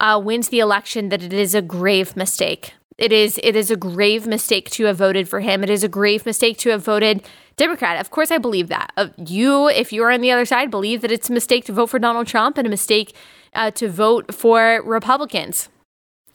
[0.00, 2.74] uh, wins the election, that it is a grave mistake.
[2.96, 5.62] It is it is a grave mistake to have voted for him.
[5.62, 7.22] It is a grave mistake to have voted
[7.56, 8.00] Democrat.
[8.00, 8.92] Of course, I believe that.
[8.96, 11.72] Uh, you, if you are on the other side, believe that it's a mistake to
[11.72, 13.14] vote for Donald Trump and a mistake
[13.54, 15.68] uh, to vote for Republicans.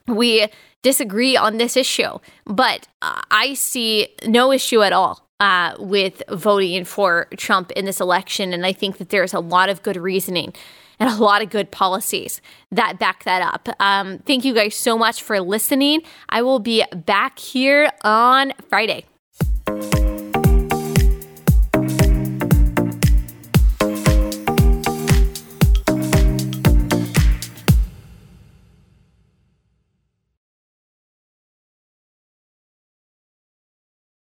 [0.06, 0.46] We
[0.82, 6.86] disagree on this issue, but uh, I see no issue at all uh, with voting
[6.86, 8.54] for Trump in this election.
[8.54, 10.54] And I think that there's a lot of good reasoning
[10.98, 12.40] and a lot of good policies
[12.72, 13.68] that back that up.
[13.78, 16.00] Um, thank you guys so much for listening.
[16.30, 19.04] I will be back here on Friday.